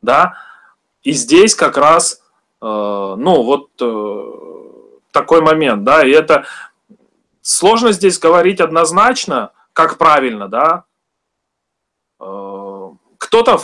Да, 0.00 0.34
и 1.02 1.12
здесь 1.12 1.54
как 1.54 1.76
раз, 1.76 2.21
ну, 2.66 3.42
вот 3.42 3.70
э, 3.80 4.32
такой 5.10 5.40
момент, 5.40 5.82
да, 5.82 6.06
и 6.06 6.10
это 6.10 6.44
сложно 7.40 7.92
здесь 7.92 8.18
говорить 8.18 8.60
однозначно, 8.60 9.50
как 9.72 9.98
правильно, 9.98 10.48
да. 10.48 10.84
Э, 12.20 12.90
кто-то 13.18 13.58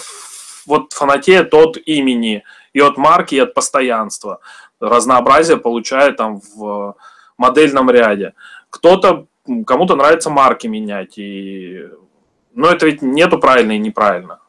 вот 0.67 0.93
фанатеет 0.93 1.55
от 1.55 1.77
имени, 1.77 2.43
и 2.73 2.81
от 2.81 2.97
марки, 2.97 3.37
и 3.37 3.41
от 3.41 3.55
постоянства. 3.55 4.41
Разнообразие 4.81 5.57
получает 5.57 6.17
там 6.17 6.41
в 6.55 6.97
модельном 7.37 7.91
ряде. 7.91 8.35
Кто-то, 8.71 9.27
кому-то 9.67 9.97
нравится 9.97 10.31
марки 10.31 10.67
менять, 10.67 11.19
и... 11.19 11.89
но 12.53 12.69
это 12.69 12.87
ведь 12.87 13.01
нету 13.01 13.39
правильно 13.39 13.73
и 13.73 13.79
неправильно. 13.79 14.41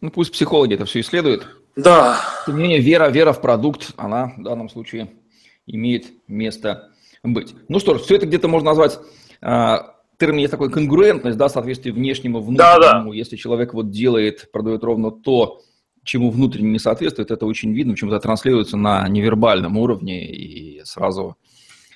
Ну, 0.00 0.10
пусть 0.10 0.32
психологи 0.32 0.74
это 0.74 0.84
все 0.84 1.00
исследуют. 1.00 1.46
Да. 1.76 2.20
Тем 2.46 2.56
не 2.56 2.62
менее, 2.62 2.80
вера, 2.80 3.08
вера 3.08 3.32
в 3.32 3.40
продукт, 3.40 3.92
она 3.96 4.32
в 4.36 4.42
данном 4.42 4.68
случае 4.68 5.10
имеет 5.66 6.06
место 6.28 6.90
быть. 7.22 7.54
Ну 7.68 7.80
что 7.80 7.96
ж, 7.96 8.02
все 8.02 8.16
это 8.16 8.26
где-то 8.26 8.48
можно 8.48 8.70
назвать 8.70 8.98
а, 9.40 9.94
термин 10.18 10.38
есть 10.38 10.50
такой 10.50 10.70
конгруентность, 10.70 11.36
да, 11.36 11.48
соответствие 11.48 11.94
внешнему 11.94 12.40
внутреннему. 12.40 12.80
Да, 12.80 13.02
да. 13.04 13.10
Если 13.12 13.36
человек 13.36 13.74
вот 13.74 13.90
делает, 13.90 14.50
продает 14.52 14.84
ровно 14.84 15.10
то, 15.10 15.60
чему 16.02 16.30
внутренне 16.30 16.70
не 16.70 16.78
соответствует, 16.78 17.30
это 17.30 17.46
очень 17.46 17.72
видно, 17.72 17.94
почему 17.94 18.10
это 18.10 18.20
транслируется 18.20 18.76
на 18.76 19.08
невербальном 19.08 19.78
уровне 19.78 20.30
и 20.30 20.84
сразу 20.84 21.36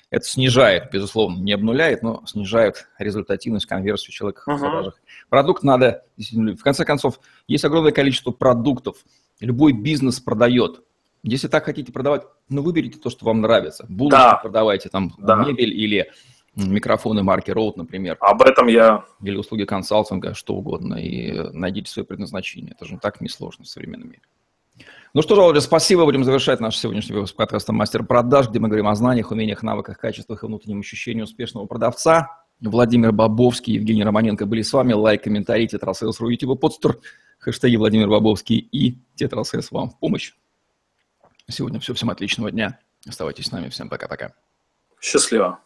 это 0.09 0.25
снижает, 0.25 0.89
безусловно, 0.91 1.39
не 1.39 1.53
обнуляет, 1.53 2.01
но 2.01 2.23
снижает 2.25 2.87
результативность, 2.97 3.67
конверсию 3.67 4.11
человека 4.11 4.41
uh-huh. 4.47 4.55
в 4.55 4.59
продажах. 4.59 5.01
Продукт 5.29 5.63
надо, 5.63 6.03
в 6.17 6.63
конце 6.63 6.83
концов, 6.83 7.19
есть 7.47 7.63
огромное 7.63 7.91
количество 7.91 8.31
продуктов, 8.31 9.05
любой 9.39 9.73
бизнес 9.73 10.19
продает. 10.19 10.83
Если 11.23 11.47
так 11.47 11.65
хотите 11.65 11.91
продавать, 11.91 12.23
ну 12.47 12.61
выберите 12.61 12.97
то, 12.97 13.09
что 13.09 13.25
вам 13.25 13.41
нравится. 13.41 13.85
Булочки 13.89 14.17
да. 14.17 14.35
продавайте, 14.35 14.89
там 14.89 15.13
да. 15.17 15.43
мебель 15.43 15.73
или 15.73 16.09
микрофоны 16.55 17.23
марки 17.23 17.51
Rode, 17.51 17.73
например. 17.77 18.17
Об 18.19 18.41
этом 18.41 18.67
я... 18.67 19.05
Или 19.21 19.37
услуги 19.37 19.65
консалтинга, 19.65 20.33
что 20.33 20.55
угодно, 20.55 20.95
и 20.95 21.51
найдите 21.51 21.91
свое 21.91 22.05
предназначение. 22.05 22.73
Это 22.75 22.85
же 22.85 22.97
так 22.97 23.21
несложно 23.21 23.65
в 23.65 23.67
современном 23.67 24.09
мире. 24.09 24.21
Ну 25.13 25.21
что 25.21 25.35
ж, 25.35 25.39
Володя, 25.39 25.61
спасибо. 25.61 26.05
Будем 26.05 26.23
завершать 26.23 26.59
наш 26.59 26.77
сегодняшний 26.77 27.15
выпуск 27.15 27.35
подкаста 27.35 27.73
«Мастер 27.73 28.03
продаж», 28.03 28.47
где 28.49 28.59
мы 28.59 28.67
говорим 28.67 28.87
о 28.87 28.95
знаниях, 28.95 29.31
умениях, 29.31 29.63
навыках, 29.63 29.97
качествах 29.97 30.43
и 30.43 30.45
внутреннем 30.45 30.79
ощущении 30.79 31.21
успешного 31.21 31.65
продавца. 31.65 32.43
Владимир 32.61 33.11
Бобовский, 33.11 33.75
Евгений 33.75 34.03
Романенко 34.03 34.45
были 34.45 34.61
с 34.61 34.73
вами. 34.73 34.93
Лайк, 34.93 35.23
комментарий, 35.23 35.67
tetrasales.ru, 35.67 36.29
YouTube, 36.29 36.59
Podster, 36.59 36.99
хэштеги 37.39 37.77
Владимир 37.77 38.09
Бобовский 38.09 38.57
и 38.57 38.97
tetrasales 39.15 39.71
вам 39.71 39.89
в 39.89 39.99
помощь. 39.99 40.33
Сегодня 41.47 41.79
все. 41.79 41.93
Всем 41.93 42.09
отличного 42.09 42.51
дня. 42.51 42.79
Оставайтесь 43.07 43.45
с 43.45 43.51
нами. 43.51 43.69
Всем 43.69 43.89
пока-пока. 43.89 44.33
Счастливо. 45.01 45.59